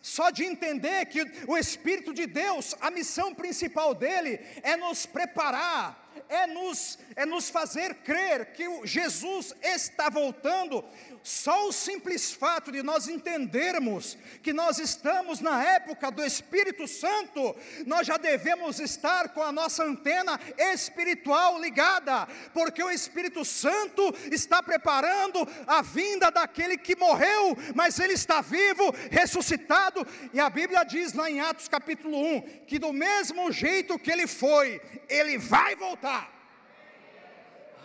só 0.00 0.30
de 0.30 0.44
entender 0.44 1.06
que 1.06 1.20
o 1.48 1.58
Espírito 1.58 2.14
de 2.14 2.26
Deus, 2.26 2.76
a 2.80 2.92
missão 2.92 3.34
principal 3.34 3.92
dele 3.92 4.38
é 4.62 4.76
nos 4.76 5.04
preparar, 5.04 6.08
é 6.28 6.46
nos, 6.46 6.96
é 7.16 7.26
nos 7.26 7.50
fazer 7.50 7.94
crer 7.96 8.52
que 8.52 8.86
Jesus 8.86 9.52
está 9.60 10.08
voltando 10.08 10.84
só 11.22 11.68
o 11.68 11.72
simples 11.72 12.32
fato 12.32 12.72
de 12.72 12.82
nós 12.82 13.08
entendermos 13.08 14.16
que 14.42 14.52
nós 14.52 14.78
estamos 14.78 15.40
na 15.40 15.62
época 15.62 16.10
do 16.10 16.24
Espírito 16.24 16.88
Santo, 16.88 17.54
nós 17.86 18.06
já 18.06 18.16
devemos 18.16 18.80
estar 18.80 19.30
com 19.30 19.42
a 19.42 19.52
nossa 19.52 19.84
antena 19.84 20.40
espiritual 20.56 21.60
ligada, 21.60 22.26
porque 22.52 22.82
o 22.82 22.90
Espírito 22.90 23.44
Santo 23.44 24.14
está 24.30 24.62
preparando 24.62 25.46
a 25.66 25.82
vinda 25.82 26.30
daquele 26.30 26.78
que 26.78 26.96
morreu, 26.96 27.56
mas 27.74 27.98
ele 27.98 28.14
está 28.14 28.40
vivo, 28.40 28.94
ressuscitado, 29.10 30.06
e 30.32 30.40
a 30.40 30.48
Bíblia 30.48 30.84
diz 30.84 31.12
lá 31.12 31.30
em 31.30 31.40
Atos 31.40 31.68
capítulo 31.68 32.16
1 32.16 32.40
que 32.66 32.78
do 32.78 32.92
mesmo 32.92 33.50
jeito 33.52 33.98
que 33.98 34.10
ele 34.10 34.26
foi, 34.26 34.80
ele 35.08 35.38
vai 35.38 35.76
voltar. 35.76 36.30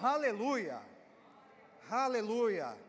Aleluia. 0.01 0.80
Aleluia. 1.89 2.85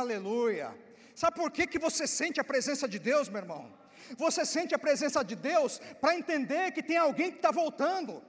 Aleluia. 0.00 0.68
Sabe 1.14 1.36
por 1.36 1.50
que, 1.50 1.66
que 1.66 1.78
você 1.78 2.06
sente 2.06 2.40
a 2.40 2.44
presença 2.52 2.88
de 2.88 2.98
Deus, 2.98 3.28
meu 3.28 3.42
irmão? 3.42 3.70
Você 4.16 4.42
sente 4.46 4.74
a 4.74 4.78
presença 4.78 5.22
de 5.22 5.36
Deus 5.36 5.80
para 6.00 6.16
entender 6.16 6.72
que 6.72 6.82
tem 6.82 6.96
alguém 6.96 7.30
que 7.30 7.36
está 7.36 7.50
voltando. 7.50 8.22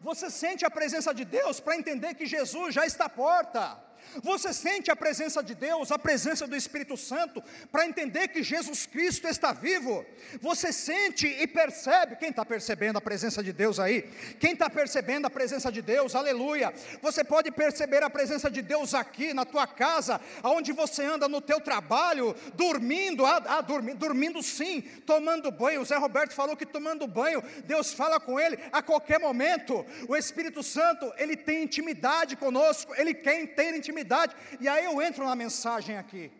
Você 0.00 0.28
sente 0.30 0.64
a 0.64 0.70
presença 0.78 1.14
de 1.14 1.24
Deus 1.24 1.60
para 1.60 1.76
entender 1.76 2.14
que 2.14 2.26
Jesus 2.26 2.74
já 2.74 2.84
está 2.84 3.04
à 3.04 3.08
porta. 3.08 3.85
Você 4.22 4.52
sente 4.52 4.90
a 4.90 4.96
presença 4.96 5.42
de 5.42 5.54
Deus, 5.54 5.92
a 5.92 5.98
presença 5.98 6.46
do 6.46 6.56
Espírito 6.56 6.96
Santo, 6.96 7.42
para 7.70 7.86
entender 7.86 8.28
que 8.28 8.42
Jesus 8.42 8.86
Cristo 8.86 9.28
está 9.28 9.52
vivo. 9.52 10.04
Você 10.40 10.72
sente 10.72 11.26
e 11.26 11.46
percebe, 11.46 12.16
quem 12.16 12.30
está 12.30 12.44
percebendo 12.44 12.98
a 12.98 13.00
presença 13.00 13.42
de 13.42 13.52
Deus 13.52 13.78
aí? 13.78 14.02
Quem 14.38 14.52
está 14.52 14.70
percebendo 14.70 15.26
a 15.26 15.30
presença 15.30 15.70
de 15.70 15.82
Deus, 15.82 16.14
aleluia. 16.14 16.72
Você 17.02 17.22
pode 17.24 17.50
perceber 17.50 18.02
a 18.02 18.10
presença 18.10 18.50
de 18.50 18.62
Deus 18.62 18.94
aqui 18.94 19.34
na 19.34 19.44
tua 19.44 19.66
casa, 19.66 20.20
aonde 20.42 20.72
você 20.72 21.04
anda 21.04 21.28
no 21.28 21.40
teu 21.40 21.60
trabalho, 21.60 22.34
dormindo, 22.54 23.26
ah, 23.26 23.42
ah 23.46 23.60
dormindo, 23.60 23.98
dormindo 23.98 24.42
sim, 24.42 24.82
tomando 25.04 25.50
banho. 25.50 25.80
O 25.80 25.84
Zé 25.84 25.96
Roberto 25.96 26.32
falou 26.32 26.56
que 26.56 26.66
tomando 26.66 27.06
banho, 27.06 27.42
Deus 27.64 27.92
fala 27.92 28.18
com 28.18 28.38
ele 28.38 28.58
a 28.72 28.82
qualquer 28.82 29.18
momento. 29.20 29.84
O 30.08 30.16
Espírito 30.16 30.62
Santo, 30.62 31.12
ele 31.18 31.36
tem 31.36 31.64
intimidade 31.64 32.36
conosco, 32.36 32.94
ele 32.96 33.14
quer 33.14 33.46
ter 33.54 33.74
intimidade 33.74 33.95
intimidade. 33.96 34.36
E 34.60 34.68
aí 34.68 34.84
eu 34.84 35.00
entro 35.00 35.24
na 35.24 35.34
mensagem 35.34 35.96
aqui. 35.96 36.30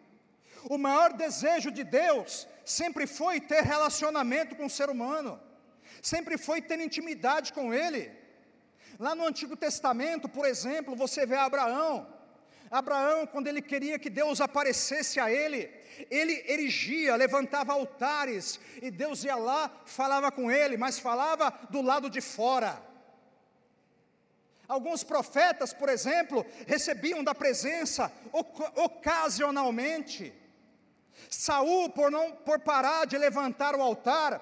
O 0.69 0.77
maior 0.77 1.13
desejo 1.13 1.71
de 1.71 1.85
Deus 1.85 2.47
sempre 2.65 3.07
foi 3.07 3.41
ter 3.41 3.63
relacionamento 3.63 4.55
com 4.57 4.67
o 4.67 4.71
ser 4.71 4.91
humano, 4.91 5.41
sempre 6.03 6.37
foi 6.37 6.61
ter 6.61 6.79
intimidade 6.81 7.53
com 7.53 7.73
Ele. 7.73 8.11
Lá 8.99 9.15
no 9.15 9.27
Antigo 9.27 9.57
Testamento, 9.57 10.29
por 10.29 10.45
exemplo, 10.45 10.97
você 10.97 11.25
vê 11.25 11.37
Abraão. 11.37 12.15
Abraão, 12.69 13.27
quando 13.27 13.47
ele 13.47 13.63
queria 13.63 13.97
que 13.97 14.11
Deus 14.11 14.41
aparecesse 14.41 15.21
a 15.21 15.31
ele, 15.31 15.71
ele 16.11 16.45
erigia, 16.49 17.15
levantava 17.15 17.73
altares, 17.73 18.59
e 18.83 18.91
Deus 18.91 19.23
ia 19.23 19.37
lá, 19.37 19.71
falava 19.85 20.33
com 20.33 20.51
ele, 20.51 20.77
mas 20.77 20.99
falava 20.99 21.53
do 21.71 21.81
lado 21.81 22.11
de 22.11 22.21
fora. 22.21 22.83
Alguns 24.69 25.05
profetas, 25.05 25.73
por 25.73 25.89
exemplo, 25.89 26.45
recebiam 26.67 27.23
da 27.23 27.35
presença 27.35 28.13
ocasionalmente. 28.75 30.33
Saul, 31.31 31.91
por 31.91 32.11
não 32.11 32.33
por 32.33 32.61
parar 32.61 33.07
de 33.07 33.17
levantar 33.17 33.75
o 33.75 33.83
altar, 33.83 34.41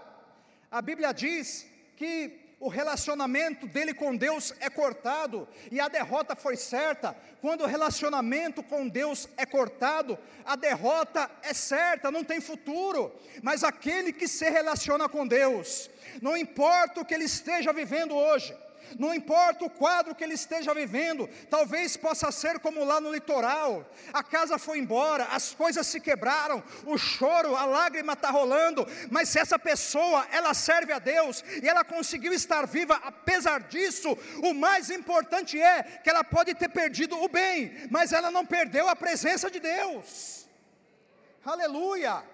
a 0.71 0.83
Bíblia 0.83 1.13
diz 1.13 1.67
que 1.97 2.45
o 2.59 2.69
relacionamento 2.69 3.67
dele 3.67 3.93
com 3.93 4.17
Deus 4.17 4.55
é 4.59 4.71
cortado 4.71 5.47
e 5.71 5.79
a 5.79 5.89
derrota 5.89 6.35
foi 6.35 6.57
certa. 6.57 7.15
Quando 7.43 7.63
o 7.63 7.67
relacionamento 7.67 8.63
com 8.63 8.89
Deus 8.89 9.29
é 9.37 9.45
cortado, 9.45 10.19
a 10.47 10.57
derrota 10.57 11.31
é 11.43 11.53
certa, 11.53 12.11
não 12.11 12.25
tem 12.25 12.41
futuro. 12.41 13.15
Mas 13.43 13.63
aquele 13.63 14.15
que 14.15 14.27
se 14.27 14.49
relaciona 14.49 15.11
com 15.11 15.27
Deus, 15.27 15.91
não 16.23 16.35
importa 16.35 17.03
o 17.03 17.05
que 17.05 17.13
ele 17.13 17.25
esteja 17.25 17.71
vivendo 17.71 18.17
hoje, 18.17 18.57
não 18.99 19.15
importa 19.15 19.65
o 19.65 19.71
quadro 19.71 20.15
que 20.15 20.23
ele 20.23 20.35
esteja 20.35 20.75
vivendo, 20.75 21.29
talvez 21.51 21.97
possa 21.97 22.31
ser 22.31 22.59
como 22.59 22.85
lá 22.85 23.01
no 23.01 23.13
litoral: 23.13 23.89
a 24.13 24.23
casa 24.23 24.59
foi 24.59 24.79
embora, 24.79 25.25
as 25.25 25.55
coisas 25.55 25.87
se 25.87 26.01
quebraram, 26.01 26.63
o 26.85 26.97
choro, 26.97 27.57
a 27.57 27.65
lágrima 27.65 28.13
está 28.13 28.31
rolando, 28.31 28.87
mas 29.11 29.29
se 29.29 29.39
essa 29.39 29.59
pessoa 29.59 30.27
ela 30.31 30.55
serve 30.55 30.93
a 30.93 30.99
Deus 30.99 31.45
e 31.63 31.69
ela 31.69 31.85
conseguiu 31.85 32.33
estar 32.33 32.67
viva, 32.67 33.01
apesar 33.05 33.63
disso, 33.63 34.17
o 34.43 34.55
mais 34.55 34.91
importante 34.91 35.61
é 35.61 35.83
que 35.83 36.11
ela 36.11 36.25
pode 36.25 36.55
ter 36.55 36.69
perdido 36.69 37.21
o 37.21 37.29
bem, 37.29 37.89
mas 37.91 38.13
ela 38.13 38.31
não 38.31 38.45
perdeu 38.45 38.89
a 38.89 38.97
presença 38.97 39.51
de 39.51 39.61
Deus. 39.61 40.47
Aleluia! 41.45 42.34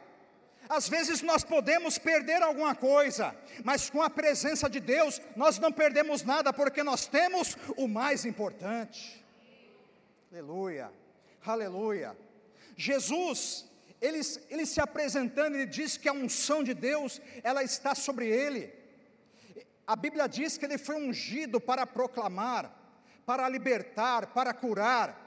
Às 0.68 0.88
vezes 0.88 1.22
nós 1.22 1.42
podemos 1.42 1.98
perder 1.98 2.42
alguma 2.42 2.74
coisa, 2.74 3.34
mas 3.64 3.90
com 3.90 4.02
a 4.02 4.10
presença 4.10 4.68
de 4.70 4.78
Deus 4.78 5.20
nós 5.34 5.58
não 5.58 5.72
perdemos 5.72 6.22
nada, 6.22 6.52
porque 6.52 6.82
nós 6.82 7.06
temos 7.06 7.56
o 7.76 7.88
mais 7.88 8.24
importante. 8.24 9.24
Aleluia, 10.30 10.92
aleluia. 11.44 12.16
Jesus, 12.76 13.68
ele, 14.00 14.20
ele 14.48 14.64
se 14.64 14.80
apresentando, 14.80 15.54
ele 15.54 15.66
diz 15.66 15.96
que 15.96 16.08
a 16.08 16.12
unção 16.12 16.62
de 16.62 16.72
Deus, 16.72 17.20
ela 17.42 17.64
está 17.64 17.94
sobre 17.94 18.28
ele. 18.28 18.72
A 19.86 19.96
Bíblia 19.96 20.28
diz 20.28 20.56
que 20.56 20.64
ele 20.64 20.78
foi 20.78 20.94
ungido 20.94 21.60
para 21.60 21.84
proclamar, 21.84 22.72
para 23.26 23.48
libertar, 23.48 24.28
para 24.28 24.54
curar. 24.54 25.18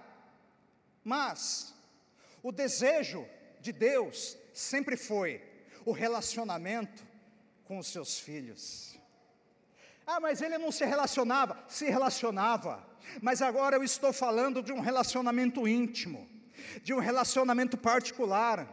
Mas 1.03 1.75
o 2.41 2.51
desejo 2.51 3.27
de 3.59 3.73
Deus 3.73 4.37
sempre 4.53 4.95
foi 4.95 5.41
o 5.85 5.91
relacionamento 5.91 7.05
com 7.65 7.77
os 7.77 7.87
seus 7.87 8.19
filhos. 8.19 8.97
Ah, 10.05 10.19
mas 10.19 10.41
ele 10.41 10.57
não 10.57 10.71
se 10.71 10.85
relacionava, 10.85 11.63
se 11.67 11.85
relacionava. 11.85 12.85
Mas 13.21 13.41
agora 13.41 13.75
eu 13.75 13.83
estou 13.83 14.13
falando 14.13 14.61
de 14.61 14.71
um 14.71 14.79
relacionamento 14.79 15.67
íntimo, 15.67 16.27
de 16.81 16.93
um 16.93 16.99
relacionamento 16.99 17.77
particular, 17.77 18.67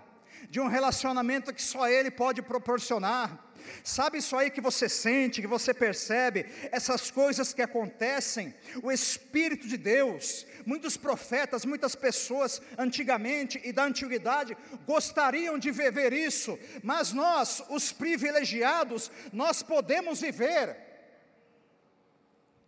de 0.50 0.59
um 0.61 0.66
relacionamento 0.66 1.54
que 1.54 1.62
só 1.62 1.88
ele 1.88 2.11
pode 2.11 2.42
proporcionar. 2.42 3.47
Sabe 3.85 4.19
isso 4.19 4.37
aí 4.37 4.50
que 4.50 4.61
você 4.61 4.88
sente, 4.88 5.40
que 5.40 5.47
você 5.47 5.73
percebe, 5.73 6.45
essas 6.73 7.09
coisas 7.09 7.52
que 7.54 7.62
acontecem, 7.62 8.52
o 8.83 8.90
Espírito 8.90 9.69
de 9.69 9.76
Deus, 9.76 10.45
muitos 10.66 10.97
profetas, 10.97 11.64
muitas 11.64 11.95
pessoas 11.95 12.61
antigamente 12.76 13.61
e 13.62 13.73
da 13.73 13.85
antiguidade 13.85 14.57
gostariam 14.85 15.57
de 15.57 15.71
viver 15.71 16.12
isso, 16.12 16.59
mas 16.83 17.12
nós, 17.12 17.62
os 17.69 17.92
privilegiados, 17.92 19.11
nós 19.33 19.62
podemos 19.62 20.21
viver. 20.21 20.76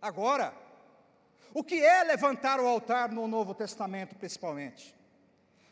Agora, 0.01 0.53
o 1.53 1.63
que 1.63 1.83
é 1.83 2.03
levantar 2.03 2.61
o 2.61 2.67
altar 2.67 3.11
no 3.11 3.27
Novo 3.27 3.53
Testamento, 3.53 4.15
principalmente? 4.15 4.95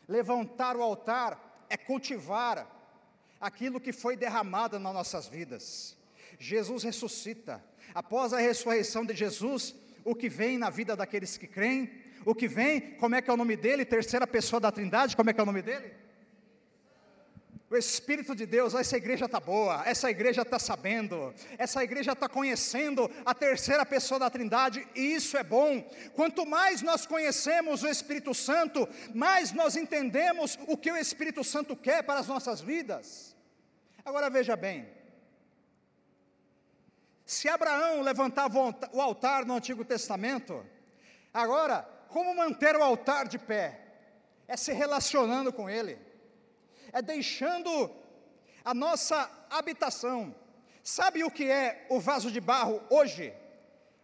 Levantar 0.06 0.76
o 0.76 0.82
altar 0.82 1.51
é 1.72 1.76
cultivar 1.78 2.68
aquilo 3.40 3.80
que 3.80 3.94
foi 3.94 4.14
derramado 4.14 4.78
nas 4.78 4.92
nossas 4.92 5.26
vidas. 5.26 5.96
Jesus 6.38 6.82
ressuscita. 6.82 7.64
Após 7.94 8.34
a 8.34 8.38
ressurreição 8.38 9.06
de 9.06 9.14
Jesus, 9.14 9.74
o 10.04 10.14
que 10.14 10.28
vem 10.28 10.58
na 10.58 10.68
vida 10.68 10.94
daqueles 10.94 11.38
que 11.38 11.46
creem, 11.46 11.90
o 12.26 12.34
que 12.34 12.46
vem, 12.46 12.92
como 12.96 13.14
é 13.14 13.22
que 13.22 13.30
é 13.30 13.32
o 13.32 13.38
nome 13.38 13.56
dele? 13.56 13.86
Terceira 13.86 14.26
pessoa 14.26 14.60
da 14.60 14.70
Trindade, 14.70 15.16
como 15.16 15.30
é 15.30 15.32
que 15.32 15.40
é 15.40 15.42
o 15.42 15.46
nome 15.46 15.62
dele? 15.62 15.94
O 17.72 17.76
Espírito 17.78 18.36
de 18.36 18.44
Deus, 18.44 18.74
essa 18.74 18.98
igreja 18.98 19.24
está 19.24 19.40
boa, 19.40 19.82
essa 19.86 20.10
igreja 20.10 20.42
está 20.42 20.58
sabendo, 20.58 21.34
essa 21.56 21.82
igreja 21.82 22.12
está 22.12 22.28
conhecendo 22.28 23.10
a 23.24 23.32
terceira 23.32 23.86
pessoa 23.86 24.20
da 24.20 24.28
Trindade, 24.28 24.86
e 24.94 25.14
isso 25.14 25.38
é 25.38 25.42
bom. 25.42 25.80
Quanto 26.14 26.44
mais 26.44 26.82
nós 26.82 27.06
conhecemos 27.06 27.82
o 27.82 27.88
Espírito 27.88 28.34
Santo, 28.34 28.86
mais 29.14 29.52
nós 29.52 29.74
entendemos 29.74 30.58
o 30.66 30.76
que 30.76 30.92
o 30.92 30.98
Espírito 30.98 31.42
Santo 31.42 31.74
quer 31.74 32.02
para 32.02 32.20
as 32.20 32.26
nossas 32.26 32.60
vidas. 32.60 33.34
Agora 34.04 34.28
veja 34.28 34.54
bem: 34.54 34.86
se 37.24 37.48
Abraão 37.48 38.02
levantava 38.02 38.58
o 38.92 39.00
altar 39.00 39.46
no 39.46 39.54
Antigo 39.54 39.82
Testamento, 39.82 40.62
agora, 41.32 41.88
como 42.10 42.36
manter 42.36 42.76
o 42.76 42.82
altar 42.82 43.26
de 43.26 43.38
pé? 43.38 43.80
É 44.46 44.58
se 44.58 44.74
relacionando 44.74 45.50
com 45.50 45.70
ele, 45.70 46.11
é 46.92 47.00
deixando 47.00 47.90
a 48.64 48.74
nossa 48.74 49.28
habitação. 49.50 50.34
Sabe 50.82 51.24
o 51.24 51.30
que 51.30 51.50
é 51.50 51.86
o 51.88 51.98
vaso 51.98 52.30
de 52.30 52.40
barro 52.40 52.82
hoje? 52.90 53.34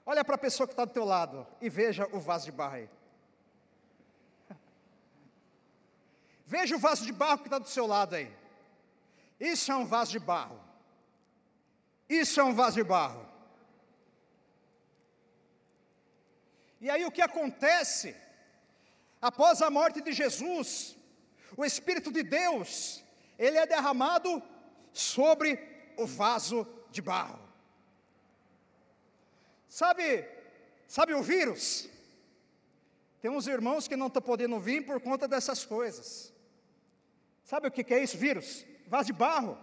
Olha 0.06 0.24
para 0.24 0.36
a 0.36 0.38
pessoa 0.38 0.66
que 0.66 0.72
está 0.72 0.84
do 0.84 0.92
teu 0.92 1.04
lado 1.04 1.46
e 1.60 1.68
veja 1.68 2.08
o 2.12 2.18
vaso 2.18 2.46
de 2.46 2.52
barro 2.52 2.76
aí. 2.76 2.90
Veja 6.46 6.74
o 6.76 6.78
vaso 6.78 7.04
de 7.04 7.12
barro 7.12 7.38
que 7.38 7.48
está 7.48 7.58
do 7.58 7.68
seu 7.68 7.86
lado 7.86 8.14
aí. 8.14 8.34
Isso 9.38 9.70
é 9.70 9.76
um 9.76 9.84
vaso 9.84 10.12
de 10.12 10.18
barro. 10.18 10.58
Isso 12.08 12.40
é 12.40 12.44
um 12.44 12.54
vaso 12.54 12.76
de 12.76 12.84
barro. 12.84 13.28
E 16.80 16.88
aí 16.88 17.04
o 17.04 17.10
que 17.12 17.20
acontece? 17.20 18.16
Após 19.20 19.60
a 19.60 19.68
morte 19.68 20.00
de 20.00 20.12
Jesus, 20.12 20.96
o 21.56 21.64
Espírito 21.64 22.10
de 22.12 22.22
Deus, 22.22 23.02
ele 23.38 23.58
é 23.58 23.66
derramado 23.66 24.42
sobre 24.92 25.58
o 25.96 26.06
vaso 26.06 26.66
de 26.90 27.02
barro. 27.02 27.38
Sabe, 29.68 30.26
sabe 30.86 31.14
o 31.14 31.22
vírus? 31.22 31.88
Tem 33.20 33.30
uns 33.30 33.46
irmãos 33.46 33.86
que 33.88 33.96
não 33.96 34.06
estão 34.06 34.22
podendo 34.22 34.58
vir 34.60 34.84
por 34.86 35.00
conta 35.00 35.26
dessas 35.26 35.64
coisas. 35.64 36.32
Sabe 37.44 37.68
o 37.68 37.70
que 37.70 37.92
é 37.94 38.02
isso, 38.02 38.16
vírus? 38.16 38.64
vaso 38.88 39.06
de 39.06 39.12
barro. 39.12 39.58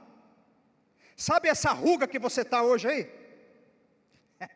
Sabe 1.15 1.49
essa 1.49 1.71
ruga 1.71 2.07
que 2.07 2.19
você 2.19 2.41
está 2.41 2.61
hoje 2.61 2.87
aí? 2.87 3.11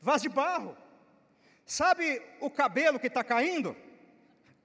vaso 0.00 0.22
de 0.22 0.28
barro. 0.28 0.76
Sabe 1.64 2.22
o 2.40 2.50
cabelo 2.50 2.98
que 2.98 3.08
está 3.08 3.22
caindo? 3.22 3.76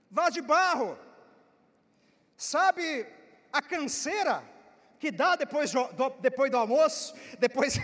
Vaso 0.09 0.33
de 0.33 0.41
barro. 0.41 0.97
Sabe 2.41 3.05
a 3.53 3.61
canseira 3.61 4.43
que 4.99 5.11
dá 5.11 5.35
depois 5.35 5.71
do, 5.71 6.09
depois 6.21 6.49
do 6.49 6.57
almoço? 6.57 7.13
Depois, 7.37 7.79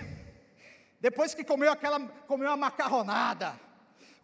depois 0.99 1.35
que 1.35 1.43
comeu 1.43 1.71
aquela 1.71 1.99
comeu 2.27 2.47
uma 2.49 2.57
macarronada, 2.57 3.53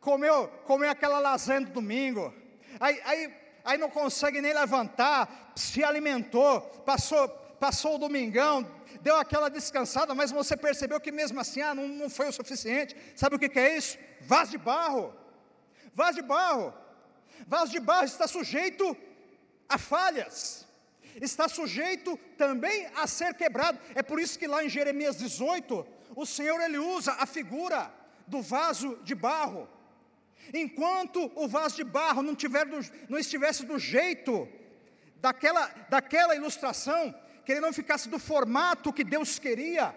comeu, 0.01 0.47
comeu 0.65 0.89
aquela 0.89 1.19
lasanha 1.19 1.61
do 1.61 1.73
domingo. 1.73 2.33
Aí, 2.79 2.99
aí 3.05 3.33
aí 3.63 3.77
não 3.77 3.91
consegue 3.91 4.41
nem 4.41 4.53
levantar, 4.53 5.53
se 5.55 5.83
alimentou, 5.83 6.61
passou, 6.83 7.29
passou 7.59 7.93
o 7.93 7.99
domingão, 7.99 8.67
deu 9.01 9.15
aquela 9.17 9.51
descansada, 9.51 10.15
mas 10.15 10.31
você 10.31 10.57
percebeu 10.57 10.99
que 10.99 11.11
mesmo 11.11 11.39
assim, 11.39 11.61
ah, 11.61 11.75
não, 11.75 11.87
não 11.87 12.09
foi 12.09 12.29
o 12.29 12.33
suficiente. 12.33 12.97
Sabe 13.15 13.35
o 13.35 13.39
que, 13.39 13.49
que 13.49 13.59
é 13.59 13.77
isso? 13.77 13.99
Vaso 14.21 14.49
de 14.49 14.57
barro. 14.57 15.13
Vaso 15.93 16.15
de 16.15 16.23
barro. 16.23 16.73
Vaso 17.45 17.71
de 17.71 17.79
barro 17.79 18.05
está 18.05 18.27
sujeito 18.27 18.97
a 19.73 19.77
falhas. 19.77 20.67
Está 21.21 21.47
sujeito 21.47 22.17
também 22.37 22.87
a 22.95 23.05
ser 23.07 23.33
quebrado. 23.33 23.79
É 23.95 24.01
por 24.01 24.19
isso 24.19 24.37
que 24.37 24.47
lá 24.47 24.63
em 24.63 24.69
Jeremias 24.69 25.17
18, 25.17 25.85
o 26.15 26.25
Senhor 26.25 26.59
ele 26.61 26.77
usa 26.77 27.13
a 27.13 27.25
figura 27.25 27.91
do 28.27 28.41
vaso 28.41 28.99
de 29.03 29.15
barro. 29.15 29.67
Enquanto 30.53 31.31
o 31.35 31.47
vaso 31.47 31.75
de 31.75 31.83
barro 31.83 32.21
não, 32.21 32.35
tiver 32.35 32.65
do, 32.65 32.79
não 33.09 33.17
estivesse 33.17 33.65
do 33.65 33.79
jeito 33.79 34.47
daquela, 35.17 35.67
daquela 35.89 36.35
ilustração, 36.35 37.13
que 37.45 37.51
ele 37.51 37.61
não 37.61 37.73
ficasse 37.73 38.09
do 38.09 38.19
formato 38.19 38.93
que 38.93 39.03
Deus 39.03 39.39
queria, 39.39 39.95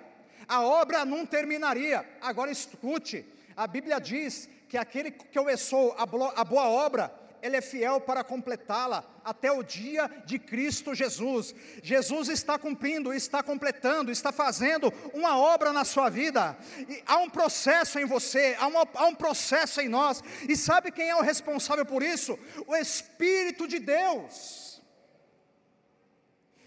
a 0.48 0.62
obra 0.62 1.04
não 1.04 1.26
terminaria. 1.26 2.06
Agora 2.20 2.50
escute, 2.50 3.24
a 3.56 3.66
Bíblia 3.66 4.00
diz 4.00 4.48
que 4.68 4.76
aquele 4.76 5.10
que 5.10 5.38
começou 5.38 5.94
a 5.96 6.44
boa 6.44 6.68
obra, 6.68 7.12
Ele 7.46 7.56
é 7.56 7.60
fiel 7.60 8.00
para 8.00 8.24
completá-la 8.24 9.04
até 9.24 9.50
o 9.52 9.62
dia 9.62 10.10
de 10.24 10.38
Cristo 10.38 10.94
Jesus. 10.94 11.54
Jesus 11.82 12.28
está 12.28 12.58
cumprindo, 12.58 13.14
está 13.14 13.42
completando, 13.42 14.10
está 14.10 14.32
fazendo 14.32 14.92
uma 15.14 15.38
obra 15.38 15.72
na 15.72 15.84
sua 15.84 16.08
vida. 16.08 16.56
E 16.88 17.02
há 17.06 17.18
um 17.18 17.30
processo 17.30 17.98
em 17.98 18.04
você, 18.04 18.56
há, 18.58 18.66
uma, 18.66 18.86
há 18.94 19.06
um 19.06 19.14
processo 19.14 19.80
em 19.80 19.88
nós. 19.88 20.22
E 20.48 20.56
sabe 20.56 20.90
quem 20.90 21.08
é 21.08 21.16
o 21.16 21.22
responsável 21.22 21.86
por 21.86 22.02
isso? 22.02 22.38
O 22.66 22.74
Espírito 22.74 23.68
de 23.68 23.78
Deus. 23.78 24.82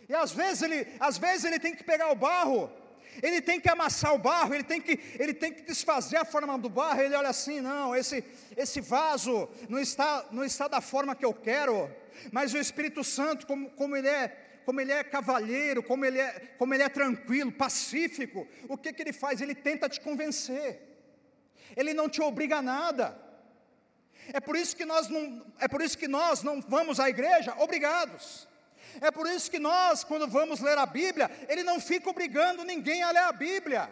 E 0.08 0.16
às 0.16 0.32
vezes 0.32 0.64
ele, 0.64 0.88
às 1.00 1.18
vezes 1.18 1.44
ele 1.44 1.60
tem 1.60 1.76
que 1.76 1.84
pegar 1.84 2.10
o 2.12 2.16
barro 2.16 2.72
ele 3.22 3.42
tem 3.42 3.60
que 3.60 3.70
amassar 3.70 4.14
o 4.14 4.20
barro, 4.20 4.54
ele 4.54 4.64
tem 4.64 4.82
que, 4.82 5.00
ele 5.20 5.34
tem 5.34 5.52
que 5.52 5.62
desfazer 5.64 6.18
a 6.18 6.26
forma 6.26 6.58
do 6.58 6.70
barro. 6.70 7.02
Ele 7.02 7.16
olha 7.16 7.30
assim: 7.30 7.62
não, 7.62 7.96
esse, 7.96 8.24
esse 8.56 8.82
vaso 8.82 9.50
não 9.68 9.80
está, 9.80 10.26
não 10.32 10.44
está 10.44 10.68
da 10.68 10.82
forma 10.82 11.16
que 11.16 11.26
eu 11.26 11.34
quero. 11.34 11.90
Mas 12.32 12.54
o 12.54 12.58
Espírito 12.58 13.04
Santo, 13.04 13.48
como, 13.48 13.70
como 13.72 13.96
ele 13.96 14.08
é 14.08 14.46
como 14.66 14.82
ele 14.82 14.92
é 14.92 15.04
cavalheiro, 15.04 15.82
como 15.82 16.06
ele 16.06 16.20
é, 16.20 16.32
como 16.60 16.76
ele 16.76 16.84
é 16.84 16.90
tranquilo, 16.90 17.52
pacífico, 17.52 18.48
o 18.68 18.78
que, 18.78 18.94
que 18.94 19.02
ele 19.02 19.12
faz? 19.12 19.42
Ele 19.42 19.56
tenta 19.56 19.90
te 19.90 20.00
convencer, 20.00 20.80
ele 21.76 21.92
não 21.92 22.08
te 22.08 22.22
obriga 22.22 22.58
a 22.58 22.62
nada. 22.62 23.20
É 24.32 24.40
por 24.40 24.56
isso 24.56 24.76
que 24.76 24.86
nós 24.86 25.08
não, 25.08 25.44
é 25.60 25.68
por 25.68 25.82
isso 25.82 25.98
que 25.98 26.08
nós 26.08 26.44
não 26.44 26.62
vamos 26.62 27.00
à 27.00 27.10
igreja 27.10 27.56
obrigados. 27.58 28.48
É 29.02 29.12
por 29.12 29.28
isso 29.28 29.50
que 29.50 29.60
nós, 29.60 30.04
quando 30.04 30.28
vamos 30.28 30.60
ler 30.60 30.78
a 30.78 30.86
Bíblia, 30.86 31.30
ele 31.48 31.64
não 31.64 31.80
fica 31.80 32.10
obrigando 32.10 32.64
ninguém 32.64 33.02
a 33.04 33.12
ler 33.12 33.24
a 33.24 33.32
Bíblia. 33.32 33.90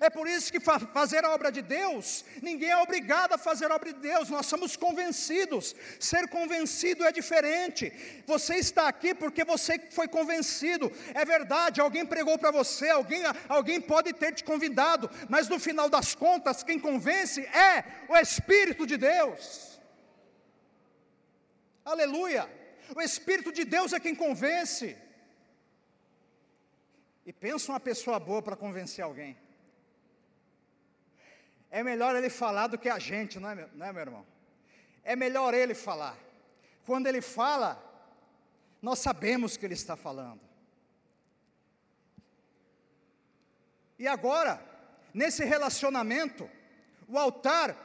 É 0.00 0.10
por 0.10 0.26
isso 0.26 0.50
que 0.52 0.60
fa 0.60 0.78
fazer 0.78 1.24
a 1.24 1.30
obra 1.30 1.50
de 1.50 1.62
Deus, 1.62 2.24
ninguém 2.42 2.70
é 2.70 2.76
obrigado 2.78 3.32
a 3.34 3.38
fazer 3.38 3.70
a 3.70 3.74
obra 3.74 3.92
de 3.92 4.00
Deus, 4.00 4.28
nós 4.28 4.46
somos 4.46 4.76
convencidos. 4.76 5.74
Ser 6.00 6.28
convencido 6.28 7.04
é 7.04 7.12
diferente. 7.12 7.92
Você 8.26 8.56
está 8.56 8.88
aqui 8.88 9.14
porque 9.14 9.44
você 9.44 9.78
foi 9.90 10.08
convencido. 10.08 10.90
É 11.14 11.24
verdade, 11.24 11.80
alguém 11.80 12.04
pregou 12.04 12.38
para 12.38 12.50
você, 12.50 12.90
alguém, 12.90 13.22
alguém 13.48 13.80
pode 13.80 14.12
ter 14.12 14.32
te 14.32 14.44
convidado, 14.44 15.10
mas 15.28 15.48
no 15.48 15.58
final 15.58 15.88
das 15.88 16.14
contas, 16.14 16.62
quem 16.62 16.78
convence 16.78 17.40
é 17.42 17.84
o 18.08 18.16
Espírito 18.16 18.86
de 18.86 18.96
Deus. 18.96 19.78
Aleluia. 21.84 22.55
O 22.94 23.00
Espírito 23.00 23.52
de 23.52 23.64
Deus 23.64 23.92
é 23.92 24.00
quem 24.00 24.14
convence. 24.14 24.96
E 27.24 27.32
pensa 27.32 27.72
uma 27.72 27.80
pessoa 27.80 28.18
boa 28.20 28.40
para 28.40 28.56
convencer 28.56 29.04
alguém. 29.04 29.36
É 31.70 31.82
melhor 31.82 32.14
ele 32.14 32.30
falar 32.30 32.68
do 32.68 32.78
que 32.78 32.88
a 32.88 32.98
gente, 32.98 33.40
não 33.40 33.50
é, 33.50 33.54
meu, 33.54 33.68
não 33.74 33.86
é, 33.86 33.92
meu 33.92 34.02
irmão? 34.02 34.26
É 35.02 35.16
melhor 35.16 35.52
ele 35.52 35.74
falar. 35.74 36.16
Quando 36.84 37.06
ele 37.08 37.20
fala, 37.20 37.82
nós 38.80 39.00
sabemos 39.00 39.56
que 39.56 39.66
ele 39.66 39.74
está 39.74 39.96
falando. 39.96 40.40
E 43.98 44.06
agora, 44.06 44.62
nesse 45.12 45.44
relacionamento, 45.44 46.48
o 47.08 47.18
altar 47.18 47.76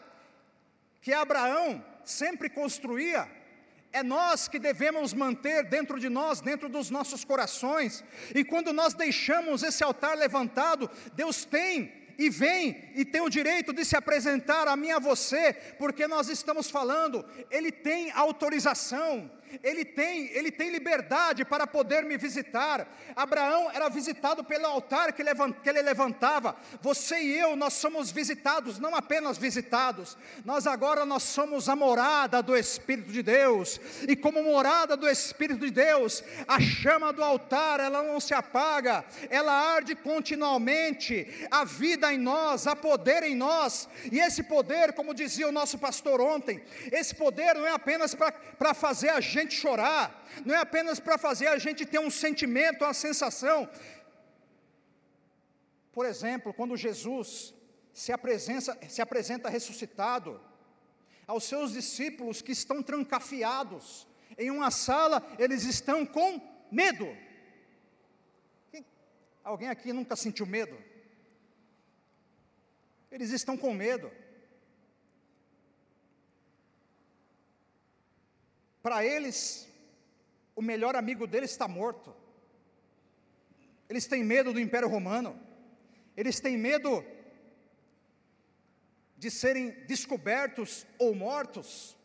que 1.02 1.14
Abraão 1.14 1.84
sempre 2.04 2.50
construía, 2.50 3.30
é 3.94 4.02
nós 4.02 4.48
que 4.48 4.60
devemos 4.60 5.14
manter 5.14 5.64
dentro 5.66 6.00
de 6.00 6.10
nós, 6.10 6.42
dentro 6.42 6.70
dos 6.70 6.90
nossos 6.90 7.26
corações. 7.26 8.04
E 8.34 8.44
quando 8.44 8.72
nós 8.72 8.94
deixamos 8.94 9.64
esse 9.64 9.84
altar 9.84 10.18
levantado, 10.18 10.90
Deus 11.14 11.44
tem 11.44 11.92
e 12.18 12.30
vem 12.30 12.92
e 12.96 13.04
tem 13.04 13.22
o 13.22 13.30
direito 13.30 13.74
de 13.74 13.84
se 13.84 13.98
apresentar 13.98 14.68
a 14.68 14.76
mim 14.76 14.92
a 14.92 15.00
você, 15.00 15.54
porque 15.78 16.08
nós 16.08 16.30
estamos 16.30 16.70
falando, 16.70 17.26
ele 17.50 17.72
tem 17.72 18.12
autorização, 18.12 19.30
ele 19.64 19.84
tem, 19.84 20.30
ele 20.34 20.52
tem 20.52 20.70
liberdade 20.70 21.44
para 21.46 21.68
poder 21.68 22.04
me 22.04 22.18
visitar. 22.18 22.88
Abraão 23.16 23.70
era 23.72 23.90
visitado 23.90 24.44
pelo 24.44 24.66
altar 24.66 25.14
que, 25.14 25.22
ele 25.22 25.82
levantava. 25.82 26.56
Você 26.82 27.20
e 27.20 27.38
eu, 27.38 27.56
nós 27.56 27.74
somos 27.74 28.12
visitados, 28.12 28.80
não 28.80 28.96
apenas 28.96 29.38
visitados. 29.38 30.18
Nós 30.46 30.68
agora 30.68 31.06
nós 31.06 31.24
somos 31.24 31.68
a 31.68 31.76
morada 31.76 32.42
do 32.42 32.56
Espírito 32.56 33.12
de 33.12 33.22
Deus. 33.22 33.80
E 34.08 34.16
como 34.16 34.44
morada 34.44 34.96
do 34.96 35.10
Espírito 35.10 35.66
de 35.66 35.72
Deus, 35.72 36.24
a 36.48 36.60
chama 36.60 37.12
do 37.12 37.24
altar, 37.24 37.80
ela 37.80 38.04
não 38.04 38.20
se 38.20 38.34
apaga, 38.34 39.04
ela 39.30 39.52
arde 39.52 39.96
continuamente. 39.96 41.28
A 41.50 41.64
vida 41.64 42.14
em 42.14 42.18
nós, 42.18 42.68
há 42.68 42.76
poder 42.76 43.24
em 43.24 43.36
nós. 43.36 43.88
E 44.12 44.20
esse 44.20 44.44
poder, 44.44 44.94
como 44.94 45.14
dizia 45.14 45.48
o 45.48 45.52
nosso 45.52 45.78
pastor 45.78 46.22
ontem, 46.22 46.62
esse 46.92 47.16
poder 47.16 47.56
não 47.56 47.68
é 47.68 47.72
apenas 47.72 48.16
para 48.16 48.74
fazer 48.74 49.10
a 49.10 49.20
gente 49.20 49.41
gente 49.42 49.56
chorar, 49.56 50.28
não 50.46 50.56
é 50.56 50.60
apenas 50.60 51.00
para 51.00 51.18
fazer 51.18 51.48
a 51.48 51.58
gente 51.58 51.86
ter 51.86 52.00
um 52.00 52.10
sentimento, 52.10 52.84
uma 52.84 52.94
sensação. 52.94 53.70
Por 55.92 56.06
exemplo, 56.06 56.54
quando 56.54 56.78
Jesus 56.78 57.54
se 57.94 58.12
apresenta, 58.12 58.78
se 58.90 59.02
apresenta 59.02 59.50
ressuscitado 59.50 60.40
aos 61.28 61.44
seus 61.44 61.74
discípulos 61.74 62.42
que 62.42 62.52
estão 62.52 62.82
trancafiados 62.82 64.08
em 64.38 64.50
uma 64.50 64.72
sala, 64.72 65.26
eles 65.38 65.64
estão 65.64 66.06
com 66.06 66.42
medo. 66.72 67.08
Alguém 69.44 69.70
aqui 69.70 69.92
nunca 69.92 70.16
sentiu 70.16 70.46
medo? 70.46 70.78
Eles 73.12 73.32
estão 73.32 73.58
com 73.58 73.74
medo. 73.74 74.10
Para 78.82 79.06
eles, 79.06 79.68
o 80.56 80.62
melhor 80.62 80.96
amigo 80.96 81.28
deles 81.28 81.52
está 81.52 81.68
morto. 81.68 82.16
Eles 83.90 84.08
têm 84.08 84.24
medo 84.24 84.54
do 84.54 84.60
Império 84.60 84.88
Romano. 84.88 85.40
Eles 86.16 86.40
têm 86.40 86.58
medo 86.58 87.04
de 89.18 89.30
serem 89.30 89.70
descobertos 89.86 90.86
ou 90.98 91.14
mortos. 91.14 91.96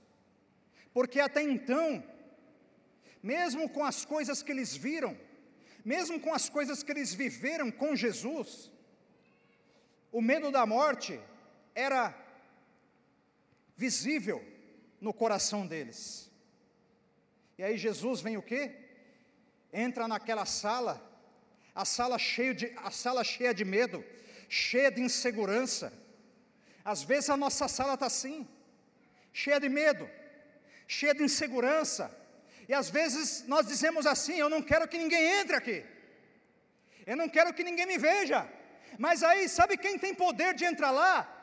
Porque 0.93 1.21
até 1.21 1.43
então, 1.43 2.05
mesmo 3.23 3.69
com 3.69 3.85
as 3.85 4.05
coisas 4.05 4.43
que 4.43 4.53
eles 4.53 4.77
viram, 4.77 5.17
mesmo 5.85 6.21
com 6.21 6.35
as 6.35 6.49
coisas 6.49 6.83
que 6.83 6.91
eles 6.91 7.15
viveram 7.15 7.71
com 7.71 7.97
Jesus, 7.97 8.71
o 10.11 10.21
medo 10.21 10.51
da 10.51 10.67
morte 10.67 11.21
era 11.75 12.15
visível 13.77 14.43
no 15.01 15.13
coração 15.13 15.67
deles. 15.67 16.26
E 17.59 17.63
aí 17.65 17.77
Jesus 17.77 18.21
vem 18.21 18.37
o 18.37 18.43
quê? 18.43 18.63
Entra 19.73 20.07
naquela 20.07 20.45
sala, 20.45 20.95
a 21.75 21.85
sala 21.85 22.19
cheia 22.19 22.55
de, 22.55 22.73
a 22.77 22.91
sala 22.91 23.23
cheia 23.25 23.53
de 23.55 23.65
medo, 23.65 24.05
cheia 24.49 24.91
de 24.91 25.01
insegurança. 25.01 25.93
Às 26.85 27.03
vezes 27.03 27.31
a 27.31 27.37
nossa 27.37 27.67
sala 27.69 27.95
está 27.95 28.07
assim, 28.07 28.47
cheia 29.33 29.59
de 29.59 29.69
medo, 29.69 30.09
cheia 30.87 31.15
de 31.15 31.23
insegurança. 31.23 32.05
E 32.69 32.75
às 32.75 32.91
vezes 32.91 33.45
nós 33.47 33.67
dizemos 33.67 34.07
assim: 34.07 34.37
eu 34.39 34.49
não 34.49 34.63
quero 34.63 34.89
que 34.89 34.99
ninguém 34.99 35.25
entre 35.41 35.57
aqui, 35.57 35.85
eu 37.07 37.17
não 37.17 37.29
quero 37.29 37.55
que 37.55 37.65
ninguém 37.65 37.87
me 37.87 37.99
veja. 37.99 38.49
Mas 38.99 39.23
aí, 39.23 39.49
sabe 39.49 39.77
quem 39.77 39.99
tem 39.99 40.15
poder 40.15 40.55
de 40.55 40.65
entrar 40.65 40.91
lá? 40.91 41.36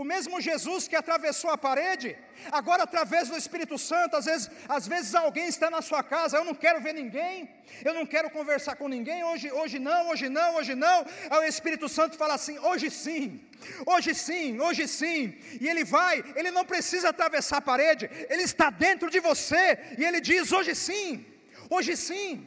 O 0.00 0.04
mesmo 0.04 0.40
Jesus 0.46 0.86
que 0.86 0.94
atravessou 0.94 1.50
a 1.50 1.56
parede, 1.56 2.08
agora 2.52 2.82
através 2.82 3.30
do 3.30 3.36
Espírito 3.42 3.78
Santo, 3.78 4.14
às 4.14 4.26
vezes, 4.26 4.50
às 4.68 4.86
vezes 4.86 5.14
alguém 5.14 5.46
está 5.48 5.70
na 5.70 5.80
sua 5.80 6.02
casa, 6.02 6.36
eu 6.36 6.44
não 6.44 6.54
quero 6.54 6.82
ver 6.82 6.92
ninguém, 6.92 7.48
eu 7.82 7.94
não 7.94 8.04
quero 8.04 8.28
conversar 8.28 8.76
com 8.76 8.88
ninguém, 8.88 9.24
hoje, 9.24 9.50
hoje 9.50 9.78
não, 9.78 10.10
hoje 10.10 10.28
não, 10.28 10.56
hoje 10.56 10.74
não. 10.74 10.98
Aí 11.30 11.38
o 11.38 11.48
Espírito 11.54 11.88
Santo 11.88 12.18
fala 12.18 12.34
assim: 12.34 12.58
hoje 12.58 12.90
sim, 12.90 13.42
hoje 13.86 14.14
sim, 14.14 14.60
hoje 14.60 14.86
sim. 14.86 15.34
E 15.62 15.66
ele 15.66 15.82
vai, 15.82 16.22
ele 16.36 16.50
não 16.50 16.66
precisa 16.66 17.08
atravessar 17.08 17.56
a 17.56 17.68
parede, 17.72 18.10
ele 18.28 18.42
está 18.42 18.68
dentro 18.68 19.08
de 19.08 19.18
você, 19.18 19.78
e 19.96 20.04
ele 20.04 20.20
diz: 20.20 20.52
hoje 20.52 20.74
sim, 20.74 21.24
hoje 21.70 21.96
sim, 21.96 22.46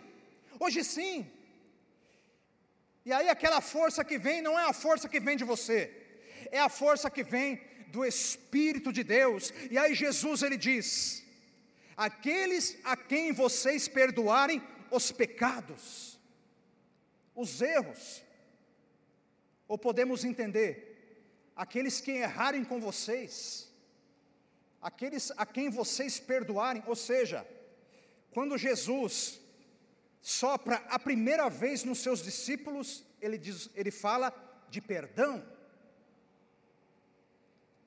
hoje 0.59 0.83
sim. 0.83 1.27
E 3.03 3.11
aí 3.11 3.27
aquela 3.27 3.59
força 3.59 4.05
que 4.05 4.19
vem 4.19 4.39
não 4.39 4.59
é 4.59 4.65
a 4.65 4.73
força 4.85 5.09
que 5.09 5.19
vem 5.19 5.35
de 5.35 5.43
você 5.43 5.98
é 6.51 6.59
a 6.59 6.69
força 6.69 7.09
que 7.09 7.23
vem 7.23 7.61
do 7.87 8.05
Espírito 8.05 8.91
de 8.93 9.03
Deus. 9.03 9.53
E 9.69 9.77
aí 9.77 9.93
Jesus 9.95 10.43
ele 10.43 10.57
diz: 10.57 11.23
aqueles 11.95 12.77
a 12.83 12.95
quem 12.95 13.31
vocês 13.31 13.87
perdoarem 13.87 14.61
os 14.91 15.11
pecados, 15.11 16.19
os 17.35 17.61
erros, 17.61 18.23
ou 19.67 19.77
podemos 19.77 20.23
entender, 20.23 20.71
aqueles 21.55 21.99
que 22.01 22.11
errarem 22.11 22.63
com 22.63 22.79
vocês, 22.79 23.69
aqueles 24.81 25.31
a 25.37 25.45
quem 25.45 25.69
vocês 25.69 26.19
perdoarem, 26.19 26.83
ou 26.87 26.95
seja, 26.95 27.45
quando 28.31 28.57
Jesus 28.57 29.39
sopra 30.21 30.75
a 30.89 30.99
primeira 30.99 31.49
vez 31.49 31.83
nos 31.83 31.99
seus 31.99 32.21
discípulos, 32.21 33.03
ele 33.21 33.37
diz, 33.37 33.69
ele 33.75 33.91
fala 33.91 34.33
de 34.69 34.81
perdão 34.81 35.43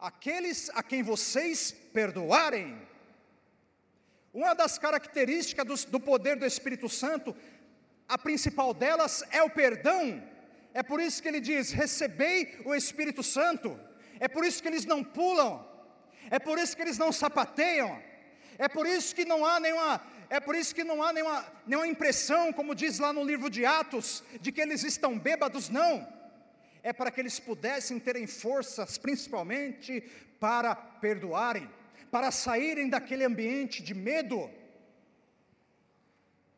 aqueles 0.02 0.68
a 0.74 0.82
quem 0.82 1.02
vocês 1.02 1.72
perdoarem. 1.92 2.76
Uma 4.34 4.52
das 4.54 4.78
características 4.78 5.84
do, 5.84 5.90
do 5.92 6.00
poder 6.00 6.36
do 6.36 6.44
Espírito 6.44 6.88
Santo, 6.88 7.36
a 8.08 8.18
principal 8.18 8.74
delas 8.74 9.22
é 9.30 9.42
o 9.42 9.50
perdão. 9.50 10.22
É 10.74 10.82
por 10.82 11.00
isso 11.00 11.22
que 11.22 11.28
ele 11.28 11.40
diz: 11.40 11.70
recebei 11.70 12.60
o 12.64 12.74
Espírito 12.74 13.22
Santo. 13.22 13.78
É 14.18 14.26
por 14.26 14.44
isso 14.44 14.60
que 14.60 14.68
eles 14.68 14.84
não 14.84 15.04
pulam. 15.04 15.66
É 16.30 16.38
por 16.38 16.58
isso 16.58 16.74
que 16.76 16.82
eles 16.82 16.98
não 16.98 17.12
sapateiam. 17.12 18.02
É 18.58 18.68
por 18.68 18.86
isso 18.86 19.14
que 19.14 19.24
não 19.24 19.46
há 19.46 19.58
nenhuma, 19.58 20.00
é 20.28 20.38
por 20.38 20.54
isso 20.54 20.74
que 20.74 20.84
não 20.84 21.02
há 21.02 21.12
nenhuma, 21.12 21.44
nenhuma 21.66 21.86
impressão, 21.86 22.52
como 22.52 22.74
diz 22.74 22.98
lá 22.98 23.12
no 23.12 23.24
livro 23.24 23.48
de 23.48 23.64
Atos, 23.64 24.22
de 24.40 24.52
que 24.52 24.60
eles 24.60 24.84
estão 24.84 25.18
bêbados, 25.18 25.68
não. 25.68 26.06
É 26.82 26.92
para 26.92 27.10
que 27.10 27.20
eles 27.20 27.38
pudessem 27.38 27.98
terem 27.98 28.26
forças, 28.26 28.98
principalmente 28.98 30.00
para 30.40 30.74
perdoarem, 30.74 31.70
para 32.10 32.30
saírem 32.30 32.88
daquele 32.88 33.24
ambiente 33.24 33.82
de 33.82 33.94
medo. 33.94 34.50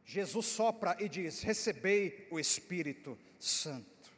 Jesus 0.05 0.47
sopra 0.47 0.97
e 0.99 1.09
diz: 1.09 1.43
Recebei 1.43 2.27
o 2.31 2.41
Espírito 2.41 3.19
Santo. 3.39 4.11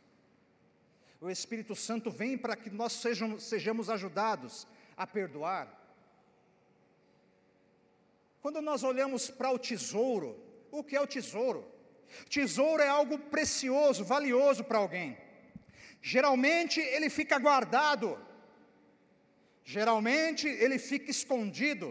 O 1.20 1.30
Espírito 1.30 1.74
Santo 1.74 2.10
vem 2.10 2.36
para 2.38 2.54
que 2.54 2.70
nós 2.70 2.92
sejam, 2.92 3.38
sejamos 3.40 3.90
ajudados 3.90 4.66
a 4.96 5.06
perdoar, 5.06 5.76
quando 8.46 8.62
nós 8.62 8.84
olhamos 8.84 9.28
para 9.28 9.50
o 9.50 9.58
tesouro, 9.58 10.40
o 10.70 10.84
que 10.84 10.94
é 10.94 11.00
o 11.00 11.06
tesouro? 11.06 11.66
Tesouro 12.30 12.80
é 12.80 12.86
algo 12.86 13.18
precioso, 13.18 14.04
valioso 14.04 14.62
para 14.62 14.78
alguém. 14.78 15.18
Geralmente 16.12 16.78
ele 16.78 17.08
fica 17.10 17.36
guardado, 17.36 18.08
geralmente 19.64 20.46
ele 20.46 20.78
fica 20.78 21.10
escondido. 21.10 21.88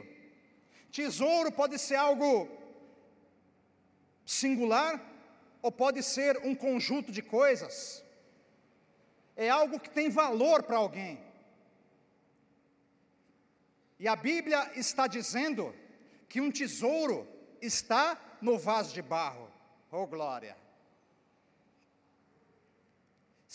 Tesouro 0.89 1.51
pode 1.51 1.78
ser 1.78 1.95
algo 1.95 2.32
singular 4.25 4.93
ou 5.62 5.69
pode 5.69 6.01
ser 6.01 6.38
um 6.49 6.56
conjunto 6.56 7.12
de 7.12 7.21
coisas. 7.21 7.75
É 9.36 9.49
algo 9.49 9.82
que 9.82 9.89
tem 9.89 10.10
valor 10.10 10.63
para 10.63 10.78
alguém. 10.78 11.13
E 13.99 14.08
a 14.08 14.15
Bíblia 14.15 14.62
está 14.78 15.08
dizendo 15.08 15.75
que 16.30 16.39
um 16.39 16.49
tesouro 16.49 17.28
está 17.62 18.06
no 18.41 18.58
vaso 18.58 18.93
de 18.93 19.01
barro. 19.01 19.51
Oh 19.91 20.08
glória! 20.08 20.56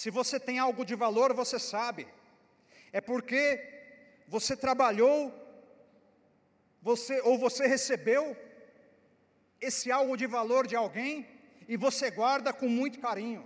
Se 0.01 0.09
você 0.09 0.41
tem 0.41 0.59
algo 0.59 0.83
de 0.83 0.95
valor, 0.95 1.35
você 1.35 1.59
sabe. 1.59 2.09
É 2.91 3.03
porque 3.03 3.43
você 4.35 4.57
trabalhou, 4.57 5.19
você 6.81 7.21
ou 7.21 7.37
você 7.37 7.67
recebeu 7.67 8.25
esse 9.61 9.93
algo 9.93 10.17
de 10.17 10.27
valor 10.27 10.67
de 10.67 10.75
alguém 10.75 11.29
e 11.69 11.77
você 11.77 12.11
guarda 12.11 12.51
com 12.51 12.67
muito 12.67 12.99
carinho. 12.99 13.45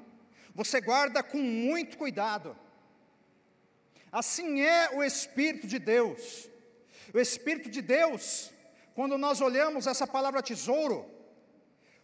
Você 0.55 0.81
guarda 0.81 1.25
com 1.25 1.39
muito 1.39 1.99
cuidado. 1.99 2.57
Assim 4.13 4.63
é 4.63 4.91
o 4.97 5.03
Espírito 5.03 5.67
de 5.67 5.81
Deus. 5.81 6.49
O 7.13 7.19
Espírito 7.19 7.69
de 7.69 7.83
Deus, 7.83 8.53
quando 8.95 9.19
nós 9.19 9.41
olhamos 9.41 9.89
essa 9.89 10.07
palavra 10.07 10.41
tesouro, 10.41 11.05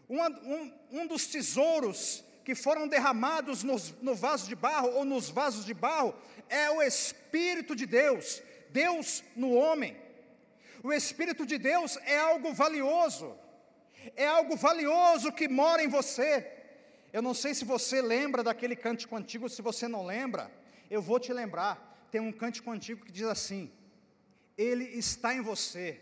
um, 0.08 0.20
um, 0.54 0.74
um 0.90 1.06
dos 1.06 1.28
tesouros 1.28 2.24
que 2.44 2.54
foram 2.54 2.88
derramados 2.88 3.62
nos, 3.62 3.94
no 4.00 4.14
vaso 4.14 4.48
de 4.48 4.54
barro 4.54 4.90
ou 4.90 5.04
nos 5.04 5.28
vasos 5.28 5.64
de 5.64 5.74
barro 5.74 6.14
é 6.48 6.70
o 6.70 6.82
Espírito 6.82 7.76
de 7.76 7.86
Deus, 7.86 8.42
Deus 8.70 9.22
no 9.36 9.54
homem. 9.54 9.96
O 10.82 10.92
Espírito 10.92 11.44
de 11.44 11.58
Deus 11.58 11.98
é 12.04 12.18
algo 12.18 12.52
valioso, 12.52 13.36
é 14.16 14.26
algo 14.26 14.56
valioso 14.56 15.32
que 15.32 15.48
mora 15.48 15.82
em 15.82 15.88
você. 15.88 16.50
Eu 17.12 17.20
não 17.20 17.34
sei 17.34 17.54
se 17.54 17.64
você 17.64 18.00
lembra 18.00 18.42
daquele 18.42 18.74
cântico 18.74 19.16
antigo, 19.16 19.48
se 19.48 19.62
você 19.62 19.86
não 19.86 20.06
lembra, 20.06 20.50
eu 20.90 21.02
vou 21.02 21.20
te 21.20 21.32
lembrar. 21.32 22.08
Tem 22.10 22.20
um 22.20 22.32
cântico 22.32 22.70
antigo 22.70 23.04
que 23.04 23.12
diz 23.12 23.26
assim: 23.26 23.70
Ele 24.56 24.84
está 24.84 25.34
em 25.34 25.40
você 25.40 26.00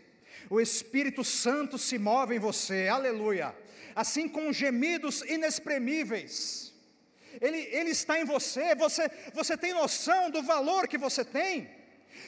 o 0.49 0.59
Espírito 0.59 1.23
Santo 1.23 1.77
se 1.77 1.97
move 1.97 2.35
em 2.35 2.39
você, 2.39 2.87
aleluia. 2.87 3.55
Assim 3.95 4.27
com 4.27 4.53
gemidos 4.53 5.21
inexprimíveis. 5.21 6.73
Ele, 7.41 7.57
ele 7.71 7.91
está 7.91 8.19
em 8.19 8.25
você, 8.25 8.75
você, 8.75 9.09
você 9.33 9.57
tem 9.57 9.73
noção 9.73 10.29
do 10.29 10.41
valor 10.41 10.87
que 10.87 10.97
você 10.97 11.23
tem. 11.23 11.69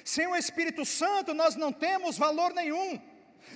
Sem 0.04 0.28
o 0.28 0.36
Espírito 0.36 0.86
Santo 0.86 1.34
nós 1.34 1.56
não 1.56 1.72
temos 1.72 2.18
valor 2.18 2.54
nenhum. 2.54 3.00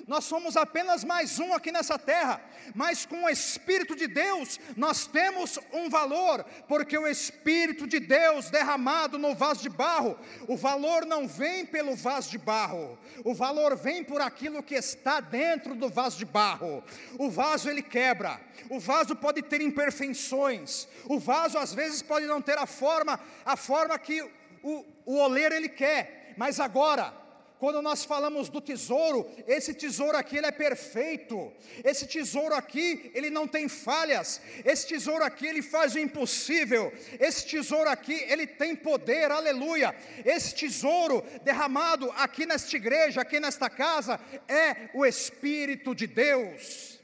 Nós 0.08 0.26
somos 0.26 0.56
apenas 0.56 1.04
mais 1.04 1.39
um 1.39 1.54
aqui 1.54 1.71
nessa 1.71 1.98
terra, 1.98 2.41
mas 2.74 3.06
com 3.06 3.24
o 3.24 3.30
Espírito 3.30 3.95
de 3.95 4.08
Deus 4.08 4.60
nós 4.76 5.08
temos 5.08 5.60
um 5.74 5.89
valor, 5.89 6.43
porque 6.67 6.98
o 6.98 7.08
Espírito 7.08 7.88
de 7.88 8.00
Deus 8.00 8.50
derramado 8.50 9.17
no 9.17 9.34
vaso 9.34 9.62
de 9.62 9.69
barro, 9.69 10.17
o 10.48 10.56
valor 10.56 11.06
não 11.06 11.28
vem 11.28 11.65
pelo 11.65 11.95
vaso 11.95 12.30
de 12.30 12.38
barro, 12.38 12.98
o 13.24 13.34
valor 13.34 13.76
vem 13.76 14.04
por 14.04 14.21
aquilo 14.21 14.63
que 14.63 14.76
está 14.76 15.19
dentro 15.19 15.76
do 15.76 15.89
vaso 15.89 16.17
de 16.17 16.26
barro. 16.26 16.84
O 17.17 17.30
vaso 17.30 17.69
ele 17.69 17.82
quebra, 17.82 18.39
o 18.69 18.80
vaso 18.80 19.15
pode 19.15 19.41
ter 19.41 19.62
imperfeições, 19.62 20.88
o 21.06 21.19
vaso 21.19 21.58
às 21.58 21.74
vezes 21.74 22.02
pode 22.02 22.26
não 22.26 22.41
ter 22.41 22.58
a 22.58 22.65
forma, 22.65 23.19
a 23.45 23.56
forma 23.56 23.98
que 23.98 24.21
o, 24.63 24.86
o 25.06 25.17
oleiro 25.17 25.56
ele 25.56 25.69
quer, 25.69 26.34
mas 26.38 26.60
agora 26.60 27.25
quando 27.60 27.82
nós 27.82 28.04
falamos 28.04 28.50
do 28.50 28.60
tesouro, 28.60 29.30
esse 29.48 29.74
tesouro 29.74 30.18
aqui 30.18 30.38
ele 30.38 30.48
é 30.48 30.52
perfeito. 30.52 31.54
Esse 31.84 32.06
tesouro 32.06 32.54
aqui, 32.54 33.12
ele 33.13 33.30
não 33.30 33.48
tem 33.48 33.70
falhas. 33.70 34.41
Esse 34.65 34.88
tesouro 34.88 35.24
aqui 35.24 35.48
ele 35.48 35.62
faz 35.62 35.96
o 35.96 36.00
impossível. 36.00 36.91
Esse 37.20 37.48
tesouro 37.48 37.89
aqui, 37.89 38.13
ele 38.13 38.46
tem 38.46 38.76
poder. 38.76 39.32
Aleluia. 39.32 39.96
Esse 40.26 40.54
tesouro 40.54 41.24
derramado 41.44 42.12
aqui 42.12 42.46
nesta 42.46 42.76
igreja, 42.76 43.22
aqui 43.22 43.39
nesta 43.39 43.70
casa, 43.70 44.20
é 44.50 44.89
o 44.94 45.06
espírito 45.06 45.96
de 45.96 46.08
Deus. 46.08 47.00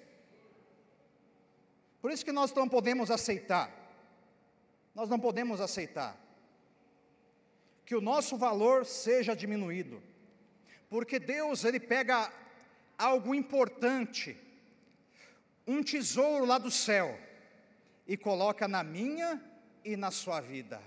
Por 2.02 2.12
isso 2.12 2.26
que 2.26 2.32
nós 2.32 2.54
não 2.54 2.68
podemos 2.68 3.10
aceitar. 3.10 3.72
Nós 4.94 5.08
não 5.08 5.20
podemos 5.20 5.62
aceitar 5.62 6.20
que 7.86 7.96
o 7.96 8.02
nosso 8.02 8.38
valor 8.38 8.86
seja 8.86 9.36
diminuído. 9.36 10.02
Porque 10.92 11.18
Deus, 11.18 11.64
ele 11.64 11.80
pega 11.80 12.32
algo 12.98 13.34
importante, 13.34 14.38
um 15.66 15.82
tesouro 15.82 16.44
lá 16.46 16.58
do 16.58 16.70
céu, 16.70 17.18
e 18.06 18.18
coloca 18.18 18.68
na 18.68 18.84
minha 18.84 19.42
e 19.86 19.96
na 19.96 20.12
sua 20.12 20.42
vida. 20.42 20.82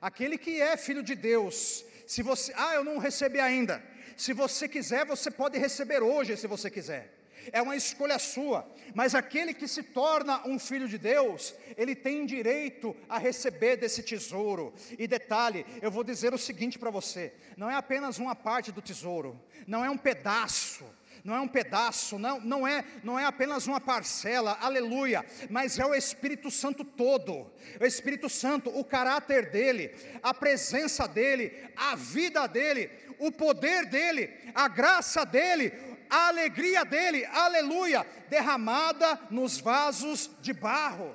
Aquele 0.00 0.36
que 0.36 0.60
é 0.60 0.76
filho 0.76 1.04
de 1.04 1.14
Deus, 1.14 1.84
se 2.04 2.20
você, 2.20 2.52
ah, 2.56 2.74
eu 2.74 2.82
não 2.82 2.98
recebi 2.98 3.38
ainda. 3.38 3.80
Se 4.16 4.32
você 4.32 4.68
quiser, 4.68 5.06
você 5.06 5.30
pode 5.30 5.56
receber 5.56 6.02
hoje, 6.02 6.36
se 6.36 6.48
você 6.48 6.68
quiser 6.68 7.16
é 7.52 7.60
uma 7.62 7.76
escolha 7.76 8.18
sua, 8.18 8.68
mas 8.94 9.14
aquele 9.14 9.54
que 9.54 9.68
se 9.68 9.82
torna 9.82 10.46
um 10.46 10.58
filho 10.58 10.88
de 10.88 10.98
Deus, 10.98 11.54
ele 11.76 11.94
tem 11.94 12.26
direito 12.26 12.94
a 13.08 13.18
receber 13.18 13.76
desse 13.76 14.02
tesouro. 14.02 14.72
E 14.98 15.06
detalhe, 15.06 15.66
eu 15.82 15.90
vou 15.90 16.04
dizer 16.04 16.32
o 16.34 16.38
seguinte 16.38 16.78
para 16.78 16.90
você: 16.90 17.32
não 17.56 17.70
é 17.70 17.74
apenas 17.74 18.18
uma 18.18 18.34
parte 18.34 18.72
do 18.72 18.82
tesouro, 18.82 19.40
não 19.66 19.84
é 19.84 19.90
um 19.90 19.98
pedaço, 19.98 20.84
não 21.26 21.34
é 21.34 21.40
um 21.40 21.48
pedaço, 21.48 22.18
não, 22.18 22.40
não, 22.40 22.66
é, 22.66 22.84
não 23.02 23.18
é 23.18 23.24
apenas 23.24 23.66
uma 23.66 23.80
parcela, 23.80 24.56
aleluia, 24.60 25.26
mas 25.50 25.76
é 25.76 25.84
o 25.84 25.94
Espírito 25.94 26.52
Santo 26.52 26.84
todo, 26.84 27.50
o 27.80 27.84
Espírito 27.84 28.28
Santo, 28.28 28.70
o 28.70 28.84
caráter 28.84 29.50
dele, 29.50 29.92
a 30.22 30.32
presença 30.32 31.08
dele, 31.08 31.52
a 31.76 31.96
vida 31.96 32.46
dele, 32.46 32.90
o 33.18 33.32
poder 33.32 33.86
dele, 33.86 34.30
a 34.54 34.68
graça 34.68 35.24
dele, 35.24 35.72
a 36.10 36.28
alegria 36.28 36.84
dele, 36.84 37.24
aleluia, 37.26 38.06
derramada 38.28 39.20
nos 39.30 39.58
vasos 39.58 40.30
de 40.40 40.52
barro. 40.52 41.14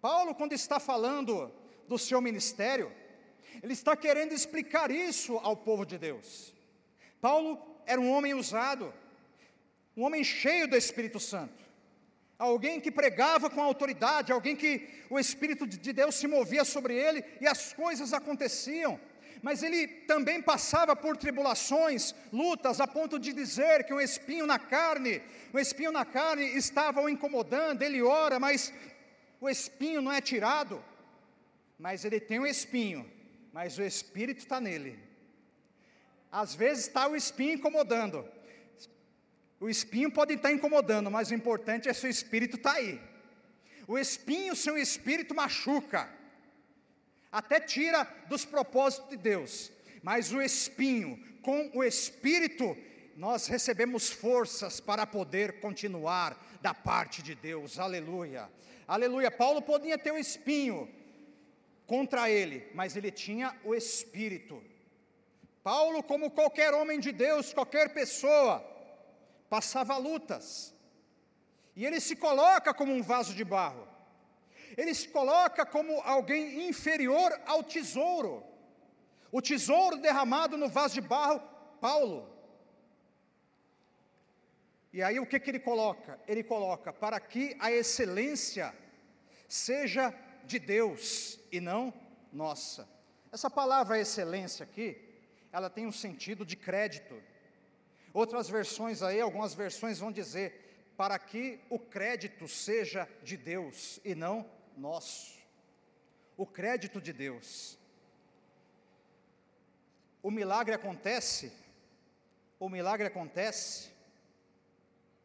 Paulo, 0.00 0.34
quando 0.34 0.52
está 0.52 0.78
falando 0.78 1.50
do 1.88 1.98
seu 1.98 2.20
ministério, 2.20 2.92
ele 3.62 3.72
está 3.72 3.96
querendo 3.96 4.32
explicar 4.32 4.90
isso 4.90 5.38
ao 5.38 5.56
povo 5.56 5.86
de 5.86 5.96
Deus. 5.96 6.52
Paulo 7.20 7.58
era 7.86 8.00
um 8.00 8.10
homem 8.10 8.34
usado, 8.34 8.92
um 9.96 10.02
homem 10.02 10.22
cheio 10.24 10.68
do 10.68 10.76
Espírito 10.76 11.18
Santo, 11.20 11.64
alguém 12.38 12.80
que 12.80 12.90
pregava 12.90 13.48
com 13.48 13.62
autoridade, 13.62 14.32
alguém 14.32 14.56
que 14.56 14.88
o 15.08 15.18
Espírito 15.18 15.66
de 15.66 15.92
Deus 15.92 16.16
se 16.16 16.26
movia 16.26 16.64
sobre 16.64 16.94
ele 16.94 17.24
e 17.40 17.46
as 17.46 17.72
coisas 17.72 18.12
aconteciam 18.12 19.00
mas 19.44 19.62
ele 19.62 19.86
também 19.86 20.40
passava 20.40 20.96
por 20.96 21.18
tribulações, 21.18 22.14
lutas, 22.32 22.80
a 22.80 22.86
ponto 22.86 23.18
de 23.18 23.30
dizer 23.30 23.84
que 23.84 23.92
um 23.92 24.00
espinho 24.00 24.46
na 24.46 24.58
carne, 24.58 25.20
um 25.52 25.58
espinho 25.58 25.92
na 25.92 26.02
carne 26.02 26.44
estava 26.56 27.02
o 27.02 27.10
incomodando, 27.10 27.82
ele 27.82 28.00
ora, 28.00 28.40
mas 28.40 28.72
o 29.38 29.46
espinho 29.46 30.00
não 30.00 30.10
é 30.10 30.22
tirado, 30.22 30.82
mas 31.78 32.06
ele 32.06 32.18
tem 32.18 32.38
o 32.38 32.44
um 32.44 32.46
espinho, 32.46 33.06
mas 33.52 33.76
o 33.76 33.82
Espírito 33.82 34.38
está 34.38 34.58
nele. 34.58 34.98
Às 36.32 36.54
vezes 36.54 36.86
está 36.86 37.06
o 37.06 37.14
espinho 37.14 37.52
incomodando, 37.52 38.26
O 39.60 39.68
espinho 39.68 40.10
pode 40.10 40.32
estar 40.32 40.52
incomodando, 40.52 41.10
mas 41.10 41.30
o 41.30 41.34
importante 41.34 41.86
é 41.86 41.92
se 41.92 42.06
o 42.06 42.10
espírito 42.10 42.56
está 42.56 42.72
aí. 42.72 42.98
O 43.86 43.98
espinho, 43.98 44.56
seu 44.56 44.78
espírito 44.78 45.34
machuca, 45.34 46.08
até 47.34 47.58
tira 47.58 48.04
dos 48.28 48.44
propósitos 48.44 49.10
de 49.10 49.16
Deus, 49.16 49.72
mas 50.04 50.32
o 50.32 50.40
espinho, 50.40 51.18
com 51.42 51.68
o 51.74 51.82
espírito, 51.82 52.76
nós 53.16 53.48
recebemos 53.48 54.08
forças 54.08 54.78
para 54.78 55.04
poder 55.04 55.58
continuar 55.58 56.40
da 56.62 56.72
parte 56.72 57.24
de 57.24 57.34
Deus, 57.34 57.80
aleluia, 57.80 58.48
aleluia. 58.86 59.32
Paulo 59.32 59.60
podia 59.60 59.98
ter 59.98 60.12
o 60.12 60.16
espinho 60.16 60.88
contra 61.88 62.30
ele, 62.30 62.70
mas 62.72 62.94
ele 62.94 63.10
tinha 63.10 63.52
o 63.64 63.74
espírito. 63.74 64.62
Paulo, 65.60 66.04
como 66.04 66.30
qualquer 66.30 66.72
homem 66.72 67.00
de 67.00 67.10
Deus, 67.10 67.52
qualquer 67.52 67.92
pessoa, 67.92 68.64
passava 69.50 69.96
lutas, 69.96 70.72
e 71.74 71.84
ele 71.84 71.98
se 72.00 72.14
coloca 72.14 72.72
como 72.72 72.92
um 72.92 73.02
vaso 73.02 73.34
de 73.34 73.44
barro, 73.44 73.83
ele 74.76 74.94
se 74.94 75.08
coloca 75.08 75.64
como 75.64 76.00
alguém 76.00 76.68
inferior 76.68 77.38
ao 77.46 77.62
tesouro, 77.62 78.42
o 79.30 79.40
tesouro 79.40 79.96
derramado 79.96 80.56
no 80.56 80.68
vaso 80.68 80.94
de 80.94 81.00
barro, 81.00 81.40
Paulo. 81.80 82.30
E 84.92 85.02
aí 85.02 85.18
o 85.18 85.26
que, 85.26 85.40
que 85.40 85.50
ele 85.50 85.58
coloca? 85.58 86.20
Ele 86.26 86.44
coloca 86.44 86.92
para 86.92 87.18
que 87.18 87.56
a 87.58 87.72
excelência 87.72 88.72
seja 89.48 90.14
de 90.44 90.58
Deus 90.58 91.38
e 91.50 91.60
não 91.60 91.92
nossa. 92.32 92.88
Essa 93.32 93.50
palavra 93.50 93.98
excelência 93.98 94.62
aqui, 94.62 94.96
ela 95.52 95.68
tem 95.68 95.86
um 95.86 95.92
sentido 95.92 96.46
de 96.46 96.56
crédito. 96.56 97.20
Outras 98.12 98.48
versões 98.48 99.02
aí, 99.02 99.20
algumas 99.20 99.54
versões 99.54 99.98
vão 99.98 100.12
dizer 100.12 100.92
para 100.96 101.18
que 101.18 101.60
o 101.68 101.78
crédito 101.78 102.46
seja 102.46 103.08
de 103.22 103.36
Deus 103.36 104.00
e 104.04 104.14
não 104.14 104.48
nosso. 104.76 105.38
O 106.36 106.46
crédito 106.46 107.00
de 107.00 107.12
Deus. 107.12 107.78
O 110.22 110.30
milagre 110.30 110.74
acontece, 110.74 111.52
o 112.58 112.68
milagre 112.68 113.06
acontece 113.06 113.94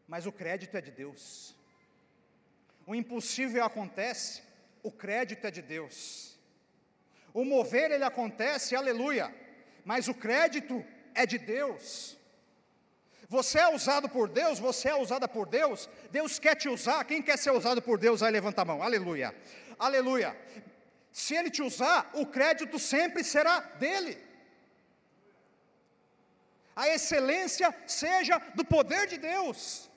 mas 0.10 0.26
o 0.26 0.32
crédito 0.32 0.76
é 0.76 0.82
de 0.82 0.90
Deus. 0.90 1.56
O 2.88 2.96
impossível 2.96 3.64
acontece, 3.64 4.42
o 4.82 4.92
crédito 4.92 5.46
é 5.46 5.52
de 5.52 5.62
Deus. 5.62 6.36
O 7.32 7.46
mover 7.46 7.92
ele 7.92 8.04
acontece, 8.04 8.76
aleluia, 8.76 9.32
mas 9.86 10.08
o 10.08 10.16
crédito 10.16 10.84
é 11.14 11.28
de 11.28 11.38
Deus. 11.38 12.18
Você 13.36 13.60
é 13.60 13.70
usado 13.78 14.08
por 14.10 14.28
Deus, 14.28 14.58
você 14.68 14.90
é 14.90 14.96
usada 14.96 15.28
por 15.28 15.46
Deus, 15.48 15.88
Deus 16.10 16.40
quer 16.40 16.56
te 16.56 16.68
usar. 16.68 17.06
Quem 17.10 17.22
quer 17.22 17.38
ser 17.38 17.52
usado 17.52 17.82
por 17.88 17.98
Deus, 18.06 18.24
aí 18.24 18.32
levanta 18.32 18.64
a 18.64 18.66
mão, 18.66 18.82
aleluia, 18.82 19.36
aleluia. 19.78 20.36
Se 21.12 21.36
Ele 21.36 21.52
te 21.52 21.62
usar, 21.62 22.10
o 22.22 22.26
crédito 22.26 22.80
sempre 22.80 23.24
será 23.24 23.60
dele. 23.84 24.18
A 26.76 26.88
excelência 26.96 27.70
seja 27.86 28.36
do 28.56 28.66
poder 28.66 29.06
de 29.12 29.18
Deus. 29.18 29.90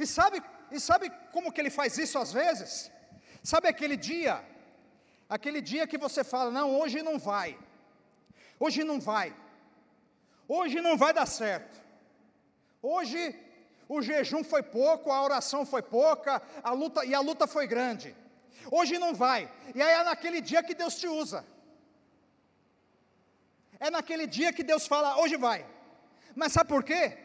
E 0.00 0.06
sabe, 0.06 0.42
e 0.72 0.80
sabe 0.80 1.12
como 1.34 1.52
que 1.52 1.60
ele 1.60 1.72
faz 1.78 1.98
isso 2.04 2.18
às 2.18 2.32
vezes? 2.32 2.90
Sabe 3.42 3.68
aquele 3.68 3.96
dia, 3.96 4.42
aquele 5.28 5.60
dia 5.60 5.86
que 5.86 5.98
você 6.06 6.24
fala: 6.24 6.50
"Não, 6.50 6.68
hoje 6.80 7.02
não 7.02 7.18
vai. 7.18 7.50
Hoje 8.58 8.82
não 8.90 8.98
vai. 9.10 9.28
Hoje 10.48 10.80
não 10.80 10.96
vai 10.96 11.12
dar 11.12 11.26
certo. 11.26 11.89
Hoje 12.82 13.38
o 13.88 14.00
jejum 14.00 14.42
foi 14.44 14.62
pouco, 14.62 15.10
a 15.10 15.22
oração 15.22 15.66
foi 15.66 15.82
pouca, 15.82 16.40
a 16.62 16.72
luta 16.72 17.04
e 17.04 17.14
a 17.14 17.20
luta 17.20 17.46
foi 17.46 17.66
grande. 17.66 18.14
Hoje 18.70 18.98
não 18.98 19.14
vai. 19.14 19.50
E 19.74 19.82
aí 19.82 19.94
é 20.00 20.04
naquele 20.04 20.40
dia 20.40 20.62
que 20.62 20.74
Deus 20.74 20.94
te 20.96 21.08
usa. 21.08 21.44
É 23.78 23.90
naquele 23.90 24.26
dia 24.26 24.52
que 24.52 24.62
Deus 24.62 24.86
fala: 24.86 25.18
"Hoje 25.20 25.36
vai". 25.36 25.66
Mas 26.34 26.52
sabe 26.52 26.68
por 26.68 26.84
quê? 26.84 27.18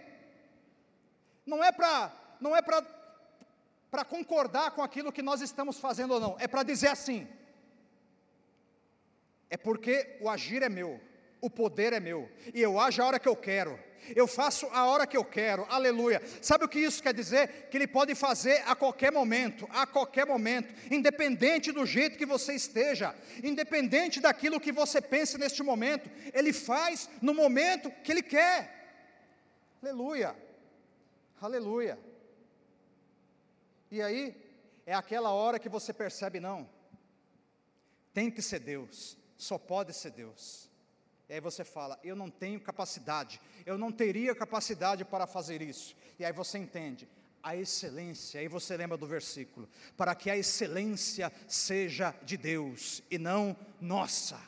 Não 1.46 1.64
é 1.64 1.72
para 1.72 2.12
não 2.40 2.56
é 2.56 2.62
para 2.62 4.06
concordar 4.06 4.72
com 4.72 4.84
aquilo 4.84 5.12
que 5.12 5.22
nós 5.22 5.42
estamos 5.42 5.80
fazendo 5.80 6.16
ou 6.16 6.20
não, 6.20 6.36
é 6.40 6.48
para 6.48 6.64
dizer 6.64 6.90
assim: 6.90 7.28
é 9.50 9.58
porque 9.58 10.18
o 10.22 10.30
agir 10.30 10.64
é 10.64 10.70
meu, 10.70 11.00
o 11.42 11.50
poder 11.50 11.94
é 11.94 12.00
meu, 12.00 12.30
e 12.54 12.62
eu 12.62 12.80
ajo 12.80 13.02
a 13.02 13.06
hora 13.06 13.20
que 13.20 13.28
eu 13.28 13.36
quero, 13.36 13.80
eu 14.16 14.28
faço 14.28 14.68
a 14.72 14.86
hora 14.86 15.08
que 15.08 15.18
eu 15.18 15.24
quero, 15.24 15.66
aleluia. 15.70 16.22
Sabe 16.42 16.66
o 16.66 16.70
que 16.70 16.80
isso 16.80 17.02
quer 17.02 17.14
dizer? 17.14 17.70
Que 17.70 17.78
Ele 17.78 17.88
pode 17.88 18.14
fazer 18.16 18.64
a 18.68 18.76
qualquer 18.76 19.12
momento, 19.12 19.68
a 19.72 19.88
qualquer 19.88 20.26
momento, 20.26 20.74
independente 20.92 21.72
do 21.72 21.86
jeito 21.86 22.18
que 22.18 22.26
você 22.26 22.54
esteja, 22.54 23.16
independente 23.44 24.20
daquilo 24.20 24.60
que 24.60 24.72
você 24.72 25.02
pense 25.02 25.38
neste 25.38 25.64
momento, 25.64 26.10
Ele 26.34 26.52
faz 26.52 27.10
no 27.22 27.34
momento 27.34 27.92
que 28.04 28.12
Ele 28.12 28.22
quer, 28.22 28.72
aleluia, 29.82 30.36
aleluia. 31.42 31.98
E 33.90 34.02
aí, 34.02 34.36
é 34.86 34.94
aquela 34.94 35.32
hora 35.32 35.58
que 35.58 35.70
você 35.70 35.94
percebe, 35.94 36.40
não, 36.40 36.70
tem 38.14 38.30
que 38.30 38.42
ser 38.42 38.60
Deus, 38.60 39.18
só 39.38 39.58
pode 39.58 39.94
ser 39.94 40.12
Deus. 40.12 40.70
E 41.28 41.34
aí 41.34 41.40
você 41.40 41.64
fala, 41.64 42.00
eu 42.04 42.16
não 42.16 42.30
tenho 42.30 42.60
capacidade, 42.60 43.42
eu 43.66 43.78
não 43.78 43.92
teria 43.92 44.36
capacidade 44.36 45.04
para 45.04 45.26
fazer 45.26 45.62
isso. 45.62 45.96
E 46.20 46.26
aí 46.26 46.32
você 46.32 46.58
entende, 46.58 47.08
a 47.42 47.56
excelência, 47.56 48.40
aí 48.40 48.48
você 48.48 48.76
lembra 48.76 48.98
do 48.98 49.06
versículo, 49.06 49.70
para 49.96 50.16
que 50.16 50.32
a 50.32 50.38
excelência 50.38 51.32
seja 51.48 52.14
de 52.24 52.38
Deus 52.38 53.04
e 53.10 53.20
não 53.20 53.56
nossa. 53.80 54.40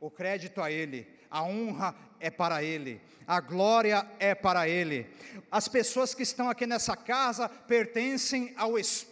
O 0.00 0.10
crédito 0.10 0.60
a 0.60 0.70
Ele, 0.70 1.06
a 1.30 1.44
honra 1.44 1.94
é 2.18 2.30
para 2.30 2.64
Ele, 2.64 3.00
a 3.26 3.40
glória 3.40 4.04
é 4.18 4.34
para 4.34 4.68
Ele. 4.68 5.08
As 5.50 5.68
pessoas 5.68 6.14
que 6.14 6.24
estão 6.24 6.50
aqui 6.50 6.66
nessa 6.66 6.96
casa 6.96 7.48
pertencem 7.48 8.52
ao 8.56 8.76
Espírito, 8.76 9.11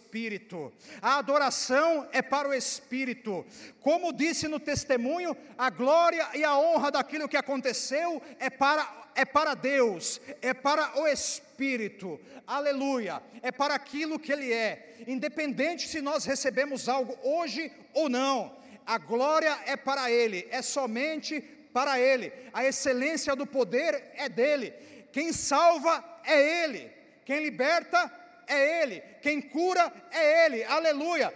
a 1.01 1.17
adoração 1.17 2.07
é 2.11 2.21
para 2.21 2.49
o 2.49 2.53
Espírito. 2.53 3.45
Como 3.79 4.11
disse 4.11 4.47
no 4.47 4.59
testemunho, 4.59 5.35
a 5.57 5.69
glória 5.69 6.27
e 6.33 6.43
a 6.43 6.57
honra 6.57 6.91
daquilo 6.91 7.29
que 7.29 7.37
aconteceu 7.37 8.21
é 8.39 8.49
para 8.49 9.01
é 9.15 9.25
para 9.25 9.53
Deus, 9.53 10.21
é 10.41 10.53
para 10.53 10.99
o 10.99 11.07
Espírito, 11.07 12.19
aleluia, 12.47 13.21
é 13.41 13.51
para 13.51 13.75
aquilo 13.75 14.19
que 14.19 14.31
Ele 14.31 14.53
é, 14.53 14.95
independente 15.07 15.87
se 15.87 16.01
nós 16.01 16.25
recebemos 16.25 16.87
algo 16.87 17.17
hoje 17.21 17.71
ou 17.93 18.09
não, 18.09 18.55
a 18.85 18.97
glória 18.97 19.57
é 19.65 19.75
para 19.75 20.09
Ele, 20.09 20.47
é 20.49 20.61
somente 20.61 21.41
para 21.73 21.99
Ele, 21.99 22.31
a 22.53 22.63
excelência 22.65 23.35
do 23.35 23.45
poder 23.45 24.11
é 24.15 24.27
dele, 24.29 24.73
quem 25.11 25.33
salva 25.33 26.03
é 26.23 26.63
Ele, 26.63 26.89
quem 27.25 27.43
liberta 27.43 28.11
é 28.51 28.81
Ele, 28.81 29.01
quem 29.21 29.41
cura 29.41 29.91
é 30.11 30.45
Ele, 30.45 30.63
aleluia. 30.63 31.33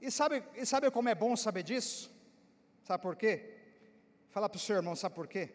E 0.00 0.10
sabe, 0.10 0.42
e 0.54 0.64
sabe 0.64 0.90
como 0.90 1.08
é 1.08 1.14
bom 1.14 1.36
saber 1.36 1.62
disso? 1.62 2.10
Sabe 2.84 3.02
por 3.02 3.16
quê? 3.16 3.54
Fala 4.30 4.48
para 4.48 4.56
o 4.56 4.60
seu 4.60 4.76
irmão, 4.76 4.94
sabe 4.94 5.14
por 5.14 5.26
quê? 5.26 5.50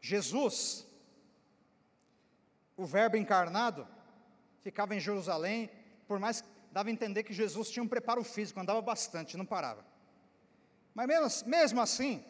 Jesus, 0.00 0.86
o 2.76 2.84
Verbo 2.84 3.16
encarnado, 3.16 3.86
ficava 4.60 4.94
em 4.94 5.00
Jerusalém, 5.00 5.70
por 6.06 6.18
mais 6.18 6.44
dava 6.72 6.88
a 6.88 6.92
entender 6.92 7.22
que 7.22 7.32
Jesus 7.32 7.70
tinha 7.70 7.82
um 7.82 7.88
preparo 7.88 8.24
físico, 8.24 8.58
andava 8.58 8.80
bastante, 8.80 9.36
não 9.36 9.46
parava. 9.46 9.84
Mas 10.94 11.06
mesmo, 11.06 11.48
mesmo 11.48 11.80
assim, 11.80 12.24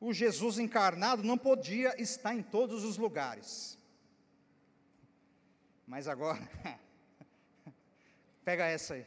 o 0.00 0.12
Jesus 0.12 0.58
encarnado 0.58 1.22
não 1.22 1.38
podia 1.38 2.00
estar 2.00 2.34
em 2.34 2.42
todos 2.42 2.84
os 2.84 2.96
lugares. 2.96 3.78
Mas 5.86 6.08
agora, 6.08 6.48
pega 8.44 8.66
essa 8.66 8.94
aí. 8.94 9.06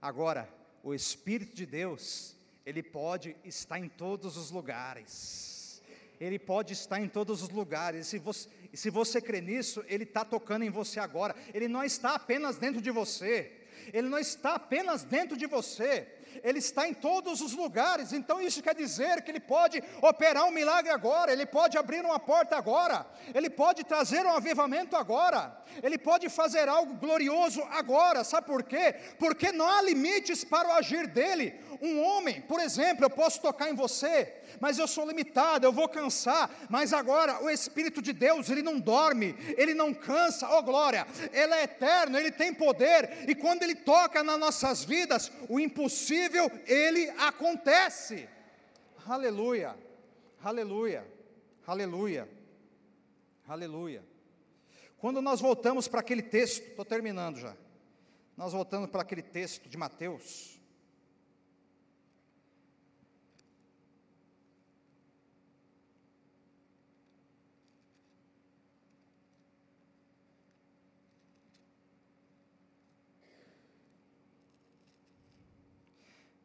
Agora, 0.00 0.48
o 0.82 0.94
Espírito 0.94 1.54
de 1.54 1.64
Deus, 1.64 2.34
ele 2.64 2.82
pode 2.82 3.36
estar 3.44 3.78
em 3.78 3.88
todos 3.88 4.36
os 4.36 4.50
lugares. 4.50 5.82
Ele 6.20 6.38
pode 6.38 6.72
estar 6.72 7.00
em 7.00 7.08
todos 7.08 7.42
os 7.42 7.48
lugares. 7.48 8.06
E 8.06 8.10
se 8.10 8.18
você, 8.18 8.48
se 8.72 8.90
você 8.90 9.20
crê 9.20 9.40
nisso, 9.40 9.84
Ele 9.88 10.04
está 10.04 10.24
tocando 10.24 10.64
em 10.64 10.70
você 10.70 11.00
agora. 11.00 11.34
Ele 11.52 11.66
não 11.66 11.82
está 11.82 12.14
apenas 12.14 12.56
dentro 12.58 12.80
de 12.80 12.90
você. 12.92 13.50
Ele 13.92 14.08
não 14.08 14.18
está 14.18 14.54
apenas 14.54 15.02
dentro 15.02 15.36
de 15.36 15.46
você. 15.46 16.06
Ele 16.42 16.58
está 16.58 16.88
em 16.88 16.94
todos 16.94 17.40
os 17.40 17.52
lugares, 17.52 18.12
então 18.12 18.40
isso 18.40 18.62
quer 18.62 18.74
dizer 18.74 19.22
que 19.22 19.30
Ele 19.30 19.40
pode 19.40 19.82
operar 20.00 20.44
um 20.44 20.50
milagre 20.50 20.90
agora, 20.90 21.32
Ele 21.32 21.46
pode 21.46 21.76
abrir 21.76 22.04
uma 22.04 22.18
porta 22.18 22.56
agora, 22.56 23.06
Ele 23.34 23.50
pode 23.50 23.84
trazer 23.84 24.24
um 24.26 24.36
avivamento 24.36 24.96
agora, 24.96 25.56
Ele 25.82 25.98
pode 25.98 26.28
fazer 26.28 26.68
algo 26.68 26.94
glorioso 26.94 27.62
agora, 27.70 28.24
sabe 28.24 28.46
por 28.46 28.62
quê? 28.62 28.94
Porque 29.18 29.52
não 29.52 29.68
há 29.68 29.82
limites 29.82 30.44
para 30.44 30.68
o 30.68 30.72
agir 30.72 31.06
dEle. 31.06 31.60
Um 31.80 32.00
homem, 32.00 32.40
por 32.42 32.60
exemplo, 32.60 33.04
eu 33.04 33.10
posso 33.10 33.40
tocar 33.40 33.68
em 33.68 33.74
você, 33.74 34.32
mas 34.60 34.78
eu 34.78 34.86
sou 34.86 35.06
limitado, 35.06 35.66
eu 35.66 35.72
vou 35.72 35.88
cansar, 35.88 36.48
mas 36.68 36.92
agora 36.92 37.42
o 37.42 37.50
Espírito 37.50 38.00
de 38.00 38.12
Deus, 38.12 38.48
Ele 38.48 38.62
não 38.62 38.78
dorme, 38.78 39.34
Ele 39.56 39.74
não 39.74 39.92
cansa, 39.92 40.48
oh 40.50 40.62
glória, 40.62 41.06
Ele 41.32 41.54
é 41.54 41.64
eterno, 41.64 42.16
Ele 42.16 42.30
tem 42.30 42.54
poder, 42.54 43.24
e 43.28 43.34
quando 43.34 43.62
Ele 43.62 43.74
toca 43.74 44.22
nas 44.22 44.38
nossas 44.38 44.84
vidas, 44.84 45.32
o 45.48 45.58
impossível, 45.58 46.21
Ele 46.66 47.08
acontece, 47.10 48.28
aleluia, 49.06 49.76
aleluia, 50.42 51.06
aleluia, 51.66 52.28
aleluia. 53.46 54.04
Quando 54.98 55.20
nós 55.20 55.40
voltamos 55.40 55.88
para 55.88 56.00
aquele 56.00 56.22
texto, 56.22 56.62
estou 56.62 56.84
terminando 56.84 57.38
já, 57.38 57.56
nós 58.36 58.52
voltamos 58.52 58.88
para 58.88 59.02
aquele 59.02 59.22
texto 59.22 59.68
de 59.68 59.76
Mateus, 59.76 60.51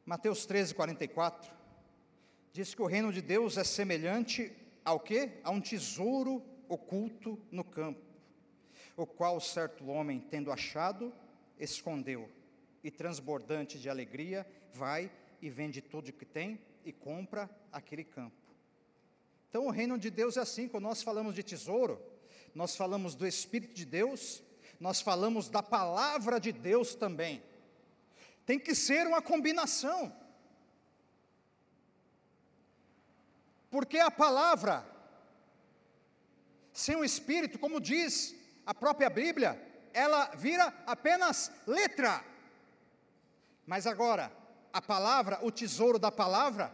Mateus 0.08 0.46
13, 0.46 0.74
44, 0.74 1.54
diz 2.54 2.74
que 2.74 2.82
o 2.82 2.86
reino 2.86 3.12
de 3.12 3.22
Deus 3.22 3.58
é 3.58 3.64
semelhante 3.66 4.56
ao 4.86 5.02
que? 5.02 5.32
A 5.44 5.52
um 5.52 5.60
tesouro 5.60 6.42
oculto 6.70 7.38
no 7.52 7.62
campo, 7.62 8.00
o 8.96 9.06
qual 9.06 9.38
certo 9.42 9.86
homem, 9.88 10.22
tendo 10.22 10.50
achado, 10.50 11.14
escondeu, 11.60 12.30
e 12.82 12.90
transbordante 12.90 13.78
de 13.78 13.90
alegria, 13.90 14.48
vai 14.72 15.12
e 15.42 15.50
vende 15.50 15.82
tudo 15.82 16.08
o 16.08 16.14
que 16.14 16.26
tem 16.26 16.58
e 16.86 16.94
compra 16.94 17.50
aquele 17.70 18.06
campo. 18.06 18.42
Então 19.50 19.68
o 19.68 19.72
reino 19.72 20.00
de 20.00 20.10
Deus 20.10 20.38
é 20.38 20.40
assim, 20.40 20.70
quando 20.70 20.86
nós 20.86 21.04
falamos 21.04 21.36
de 21.36 21.44
tesouro, 21.44 22.02
nós 22.56 22.78
falamos 22.78 23.14
do 23.14 23.28
Espírito 23.28 23.76
de 23.76 23.84
Deus, 23.84 24.42
nós 24.80 25.02
falamos 25.02 25.50
da 25.50 25.62
palavra 25.62 26.40
de 26.40 26.54
Deus 26.54 26.96
também. 26.96 27.44
Tem 28.48 28.58
que 28.58 28.74
ser 28.74 29.06
uma 29.06 29.22
combinação. 29.22 30.02
Porque 33.70 34.00
a 34.00 34.10
palavra, 34.10 34.86
sem 36.72 36.96
o 36.96 37.04
Espírito, 37.04 37.60
como 37.60 37.82
diz 37.82 38.34
a 38.66 38.74
própria 38.74 39.10
Bíblia, 39.10 39.62
ela 39.94 40.32
vira 40.34 40.74
apenas 40.88 41.52
letra. 41.68 42.24
Mas 43.66 43.86
agora, 43.86 44.32
a 44.72 44.82
palavra, 44.82 45.40
o 45.42 45.52
tesouro 45.52 46.00
da 46.00 46.10
palavra, 46.10 46.72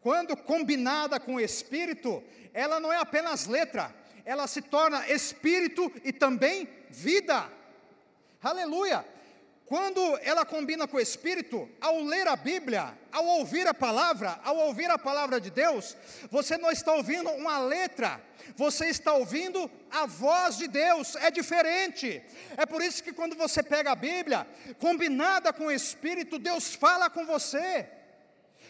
quando 0.00 0.36
combinada 0.36 1.20
com 1.20 1.36
o 1.36 1.40
Espírito, 1.40 2.24
ela 2.52 2.80
não 2.80 2.92
é 2.92 2.96
apenas 2.96 3.46
letra, 3.46 3.94
ela 4.24 4.48
se 4.48 4.60
torna 4.60 5.08
Espírito 5.08 5.92
e 6.02 6.12
também 6.12 6.68
vida. 6.90 7.48
Aleluia! 8.42 9.13
Quando 9.66 10.18
ela 10.22 10.44
combina 10.44 10.86
com 10.86 10.98
o 10.98 11.00
Espírito, 11.00 11.66
ao 11.80 12.02
ler 12.02 12.28
a 12.28 12.36
Bíblia, 12.36 12.92
ao 13.10 13.24
ouvir 13.24 13.66
a 13.66 13.72
palavra, 13.72 14.38
ao 14.44 14.58
ouvir 14.58 14.90
a 14.90 14.98
palavra 14.98 15.40
de 15.40 15.50
Deus, 15.50 15.96
você 16.30 16.58
não 16.58 16.70
está 16.70 16.92
ouvindo 16.92 17.30
uma 17.30 17.58
letra, 17.58 18.20
você 18.56 18.88
está 18.88 19.14
ouvindo 19.14 19.70
a 19.90 20.04
voz 20.04 20.58
de 20.58 20.68
Deus, 20.68 21.16
é 21.16 21.30
diferente. 21.30 22.22
É 22.58 22.66
por 22.66 22.82
isso 22.82 23.02
que 23.02 23.12
quando 23.12 23.34
você 23.34 23.62
pega 23.62 23.92
a 23.92 23.96
Bíblia, 23.96 24.46
combinada 24.78 25.50
com 25.50 25.66
o 25.66 25.72
Espírito, 25.72 26.38
Deus 26.38 26.74
fala 26.74 27.08
com 27.08 27.24
você. 27.24 27.88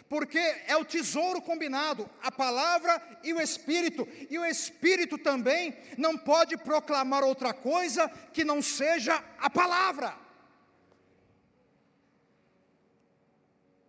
Porque 0.08 0.38
é 0.38 0.76
o 0.76 0.84
tesouro 0.84 1.42
combinado, 1.42 2.08
a 2.22 2.30
palavra 2.30 3.02
e 3.24 3.32
o 3.32 3.40
Espírito, 3.40 4.06
e 4.30 4.38
o 4.38 4.44
Espírito 4.44 5.18
também 5.18 5.76
não 5.98 6.16
pode 6.16 6.56
proclamar 6.56 7.24
outra 7.24 7.52
coisa 7.52 8.08
que 8.32 8.44
não 8.44 8.62
seja 8.62 9.20
a 9.40 9.50
palavra. 9.50 10.23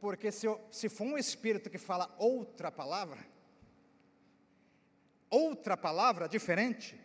Porque 0.05 0.31
se, 0.31 0.45
eu, 0.45 0.63
se 0.69 0.87
for 0.87 1.05
um 1.05 1.17
espírito 1.17 1.67
que 1.67 1.79
fala 1.79 2.13
outra 2.19 2.71
palavra, 2.71 3.25
outra 5.31 5.75
palavra 5.75 6.29
diferente, 6.29 6.95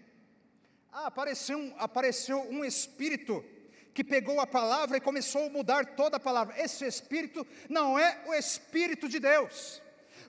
ah, 0.92 1.06
apareceu, 1.06 1.56
um, 1.56 1.74
apareceu 1.78 2.42
um 2.50 2.62
espírito 2.62 3.42
que 3.94 4.04
pegou 4.04 4.38
a 4.38 4.46
palavra 4.46 4.98
e 4.98 5.00
começou 5.00 5.46
a 5.46 5.48
mudar 5.48 5.96
toda 5.96 6.18
a 6.18 6.20
palavra. 6.20 6.62
Esse 6.62 6.84
espírito 6.86 7.46
não 7.70 7.98
é 7.98 8.22
o 8.26 8.34
espírito 8.34 9.08
de 9.08 9.18
Deus, 9.18 9.80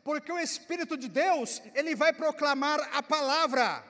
porque 0.02 0.32
o 0.32 0.40
espírito 0.40 0.96
de 0.96 1.10
Deus, 1.10 1.62
ele 1.76 1.94
vai 1.94 2.14
proclamar 2.14 2.80
a 2.94 3.04
palavra 3.04 3.84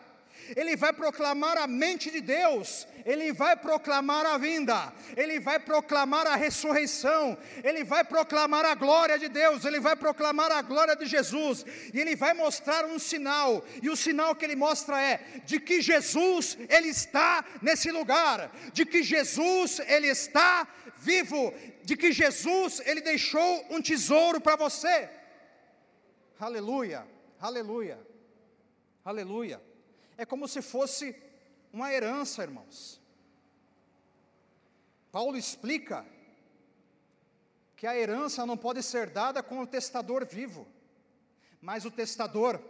ele 0.55 0.75
vai 0.75 0.93
proclamar 0.93 1.57
a 1.57 1.67
mente 1.67 2.09
de 2.11 2.21
Deus, 2.21 2.87
ele 3.05 3.31
vai 3.31 3.55
proclamar 3.55 4.25
a 4.25 4.37
vinda, 4.37 4.93
ele 5.15 5.39
vai 5.39 5.59
proclamar 5.59 6.27
a 6.27 6.35
ressurreição, 6.35 7.37
ele 7.63 7.83
vai 7.83 8.03
proclamar 8.03 8.65
a 8.65 8.75
glória 8.75 9.17
de 9.17 9.27
Deus, 9.27 9.65
ele 9.65 9.79
vai 9.79 9.95
proclamar 9.95 10.51
a 10.51 10.61
glória 10.61 10.95
de 10.95 11.05
Jesus, 11.05 11.65
e 11.93 11.99
ele 11.99 12.15
vai 12.15 12.33
mostrar 12.33 12.85
um 12.85 12.99
sinal, 12.99 13.63
e 13.81 13.89
o 13.89 13.95
sinal 13.95 14.35
que 14.35 14.45
ele 14.45 14.55
mostra 14.55 15.01
é 15.01 15.41
de 15.45 15.59
que 15.59 15.81
Jesus 15.81 16.57
ele 16.69 16.89
está 16.89 17.43
nesse 17.61 17.91
lugar, 17.91 18.51
de 18.73 18.85
que 18.85 19.03
Jesus 19.03 19.79
ele 19.87 20.07
está 20.07 20.67
vivo, 20.97 21.53
de 21.83 21.95
que 21.95 22.11
Jesus 22.11 22.81
ele 22.85 23.01
deixou 23.01 23.65
um 23.69 23.81
tesouro 23.81 24.39
para 24.39 24.55
você. 24.55 25.09
Aleluia, 26.39 27.05
aleluia, 27.39 27.99
aleluia 29.03 29.70
é 30.21 30.25
como 30.25 30.47
se 30.47 30.61
fosse 30.61 31.15
uma 31.73 31.91
herança, 31.91 32.43
irmãos. 32.43 33.01
Paulo 35.11 35.35
explica 35.35 36.05
que 37.75 37.87
a 37.87 37.97
herança 37.97 38.45
não 38.45 38.55
pode 38.55 38.83
ser 38.83 39.09
dada 39.09 39.41
com 39.41 39.59
o 39.61 39.65
testador 39.65 40.23
vivo, 40.23 40.67
mas 41.59 41.85
o 41.85 41.91
testador, 41.91 42.61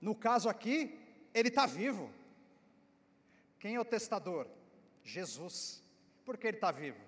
no 0.00 0.16
caso 0.16 0.48
aqui, 0.48 0.98
ele 1.32 1.48
está 1.48 1.64
vivo. 1.64 2.10
Quem 3.60 3.76
é 3.76 3.80
o 3.80 3.84
testador? 3.84 4.48
Jesus. 5.04 5.80
Por 6.24 6.36
que 6.36 6.48
ele 6.48 6.56
está 6.56 6.72
vivo? 6.72 6.98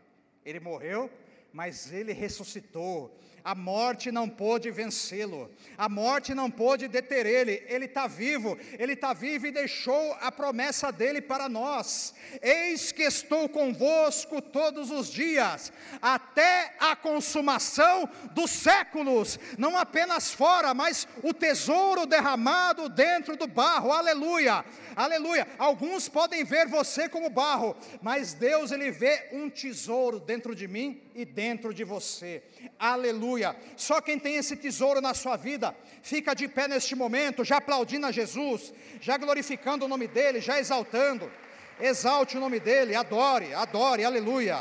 Ele 0.44 0.60
morreu, 0.60 1.10
mas 1.52 1.92
ele 1.92 2.12
ressuscitou. 2.12 3.16
A 3.46 3.54
morte 3.54 4.10
não 4.10 4.28
pôde 4.28 4.72
vencê-lo, 4.72 5.48
a 5.78 5.88
morte 5.88 6.34
não 6.34 6.50
pôde 6.50 6.88
deter 6.88 7.26
ele. 7.26 7.62
Ele 7.68 7.84
está 7.84 8.08
vivo, 8.08 8.58
ele 8.76 8.94
está 8.94 9.12
vivo 9.12 9.46
e 9.46 9.52
deixou 9.52 10.14
a 10.20 10.32
promessa 10.32 10.90
dele 10.90 11.20
para 11.20 11.48
nós: 11.48 12.12
Eis 12.42 12.90
que 12.90 13.04
estou 13.04 13.48
convosco 13.48 14.42
todos 14.42 14.90
os 14.90 15.12
dias, 15.12 15.72
até 16.02 16.74
a 16.80 16.96
consumação 16.96 18.08
dos 18.32 18.50
séculos. 18.50 19.38
Não 19.56 19.78
apenas 19.78 20.32
fora, 20.32 20.74
mas 20.74 21.06
o 21.22 21.32
tesouro 21.32 22.04
derramado 22.04 22.88
dentro 22.88 23.36
do 23.36 23.46
barro. 23.46 23.92
Aleluia, 23.92 24.64
aleluia. 24.96 25.46
Alguns 25.56 26.08
podem 26.08 26.42
ver 26.42 26.66
você 26.66 27.08
como 27.08 27.30
barro, 27.30 27.76
mas 28.02 28.34
Deus 28.34 28.72
ele 28.72 28.90
vê 28.90 29.28
um 29.30 29.48
tesouro 29.48 30.18
dentro 30.18 30.52
de 30.52 30.66
mim 30.66 31.00
e 31.14 31.24
dentro 31.36 31.74
de 31.74 31.84
você. 31.84 32.42
Aleluia. 32.78 33.54
Só 33.76 34.00
quem 34.00 34.18
tem 34.18 34.36
esse 34.36 34.56
tesouro 34.56 35.02
na 35.02 35.12
sua 35.12 35.36
vida, 35.36 35.76
fica 36.02 36.34
de 36.34 36.48
pé 36.48 36.66
neste 36.66 36.94
momento, 36.96 37.44
já 37.44 37.58
aplaudindo 37.58 38.06
a 38.06 38.10
Jesus, 38.10 38.72
já 39.02 39.18
glorificando 39.18 39.84
o 39.84 39.88
nome 39.88 40.08
dEle, 40.08 40.40
já 40.40 40.58
exaltando. 40.58 41.30
Exalte 41.78 42.38
o 42.38 42.40
nome 42.40 42.58
dEle, 42.58 42.96
adore, 42.96 43.52
adore, 43.52 44.02
aleluia. 44.02 44.56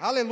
Aleluia. 0.00 0.22